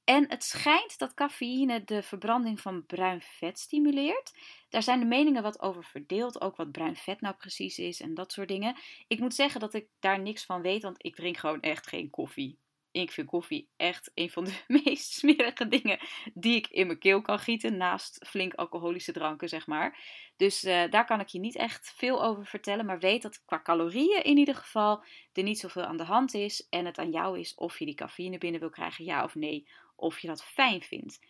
En 0.08 0.28
het 0.28 0.44
schijnt 0.44 0.98
dat 0.98 1.14
cafeïne 1.14 1.84
de 1.84 2.02
verbranding 2.02 2.60
van 2.60 2.86
bruin 2.86 3.20
vet 3.20 3.58
stimuleert. 3.58 4.32
Daar 4.68 4.82
zijn 4.82 5.00
de 5.00 5.06
meningen 5.06 5.42
wat 5.42 5.60
over 5.60 5.84
verdeeld, 5.84 6.40
ook 6.40 6.56
wat 6.56 6.72
bruin 6.72 6.96
vet 6.96 7.20
nou 7.20 7.34
precies 7.34 7.78
is 7.78 8.00
en 8.00 8.14
dat 8.14 8.32
soort 8.32 8.48
dingen. 8.48 8.76
Ik 9.08 9.20
moet 9.20 9.34
zeggen 9.34 9.60
dat 9.60 9.74
ik 9.74 9.88
daar 10.00 10.20
niks 10.20 10.44
van 10.44 10.62
weet, 10.62 10.82
want 10.82 11.04
ik 11.04 11.14
drink 11.14 11.36
gewoon 11.36 11.60
echt 11.60 11.86
geen 11.86 12.10
koffie. 12.10 12.58
Ik 13.02 13.10
vind 13.10 13.26
koffie 13.26 13.68
echt 13.76 14.10
een 14.14 14.30
van 14.30 14.44
de 14.44 14.62
meest 14.84 15.12
smerige 15.12 15.68
dingen 15.68 15.98
die 16.34 16.56
ik 16.56 16.66
in 16.66 16.86
mijn 16.86 16.98
keel 16.98 17.22
kan 17.22 17.38
gieten. 17.38 17.76
Naast 17.76 18.26
flink 18.26 18.54
alcoholische 18.54 19.12
dranken, 19.12 19.48
zeg 19.48 19.66
maar. 19.66 19.98
Dus 20.36 20.64
uh, 20.64 20.90
daar 20.90 21.06
kan 21.06 21.20
ik 21.20 21.28
je 21.28 21.38
niet 21.38 21.56
echt 21.56 21.92
veel 21.96 22.24
over 22.24 22.46
vertellen. 22.46 22.86
Maar 22.86 22.98
weet 22.98 23.22
dat 23.22 23.44
qua 23.44 23.62
calorieën 23.62 24.24
in 24.24 24.36
ieder 24.36 24.54
geval 24.54 25.04
er 25.32 25.42
niet 25.42 25.58
zoveel 25.58 25.84
aan 25.84 25.96
de 25.96 26.04
hand 26.04 26.34
is. 26.34 26.66
En 26.70 26.86
het 26.86 26.98
aan 26.98 27.10
jou 27.10 27.38
is 27.38 27.54
of 27.54 27.78
je 27.78 27.84
die 27.84 27.94
cafeïne 27.94 28.38
binnen 28.38 28.60
wil 28.60 28.70
krijgen, 28.70 29.04
ja 29.04 29.24
of 29.24 29.34
nee 29.34 29.66
of 29.96 30.18
je 30.18 30.26
dat 30.26 30.44
fijn 30.44 30.82
vindt. 30.82 31.20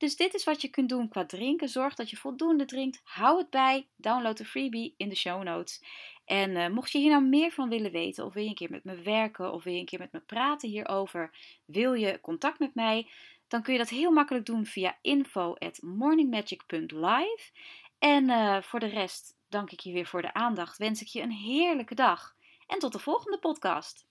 Dus 0.00 0.16
dit 0.16 0.34
is 0.34 0.44
wat 0.44 0.62
je 0.62 0.68
kunt 0.68 0.88
doen 0.88 1.08
qua 1.08 1.26
drinken. 1.26 1.68
Zorg 1.68 1.94
dat 1.94 2.10
je 2.10 2.16
voldoende 2.16 2.64
drinkt. 2.64 3.00
Hou 3.04 3.38
het 3.38 3.50
bij. 3.50 3.88
Download 3.96 4.36
de 4.36 4.44
freebie 4.44 4.94
in 4.96 5.08
de 5.08 5.14
show 5.14 5.42
notes. 5.42 5.82
En 6.24 6.50
uh, 6.50 6.68
mocht 6.68 6.90
je 6.90 6.98
hier 6.98 7.10
nou 7.10 7.24
meer 7.24 7.50
van 7.50 7.68
willen 7.68 7.92
weten, 7.92 8.24
of 8.24 8.32
wil 8.32 8.42
je 8.42 8.48
een 8.48 8.54
keer 8.54 8.70
met 8.70 8.84
me 8.84 8.94
werken, 8.94 9.52
of 9.52 9.64
wil 9.64 9.72
je 9.72 9.78
een 9.78 9.84
keer 9.84 9.98
met 9.98 10.12
me 10.12 10.20
praten 10.20 10.68
hierover, 10.68 11.30
wil 11.64 11.92
je 11.92 12.20
contact 12.20 12.58
met 12.58 12.74
mij, 12.74 13.08
dan 13.48 13.62
kun 13.62 13.72
je 13.72 13.78
dat 13.78 13.88
heel 13.88 14.10
makkelijk 14.10 14.46
doen 14.46 14.66
via 14.66 14.98
info@morningmagic.live. 15.02 17.50
En 17.98 18.28
uh, 18.28 18.62
voor 18.62 18.80
de 18.80 18.86
rest 18.86 19.36
dank 19.48 19.70
ik 19.70 19.80
je 19.80 19.92
weer 19.92 20.06
voor 20.06 20.22
de 20.22 20.34
aandacht. 20.34 20.78
Wens 20.78 21.00
ik 21.00 21.06
je 21.06 21.22
een 21.22 21.30
heerlijke 21.30 21.94
dag. 21.94 22.34
En 22.66 22.78
tot 22.78 22.92
de 22.92 22.98
volgende 22.98 23.38
podcast. 23.38 24.08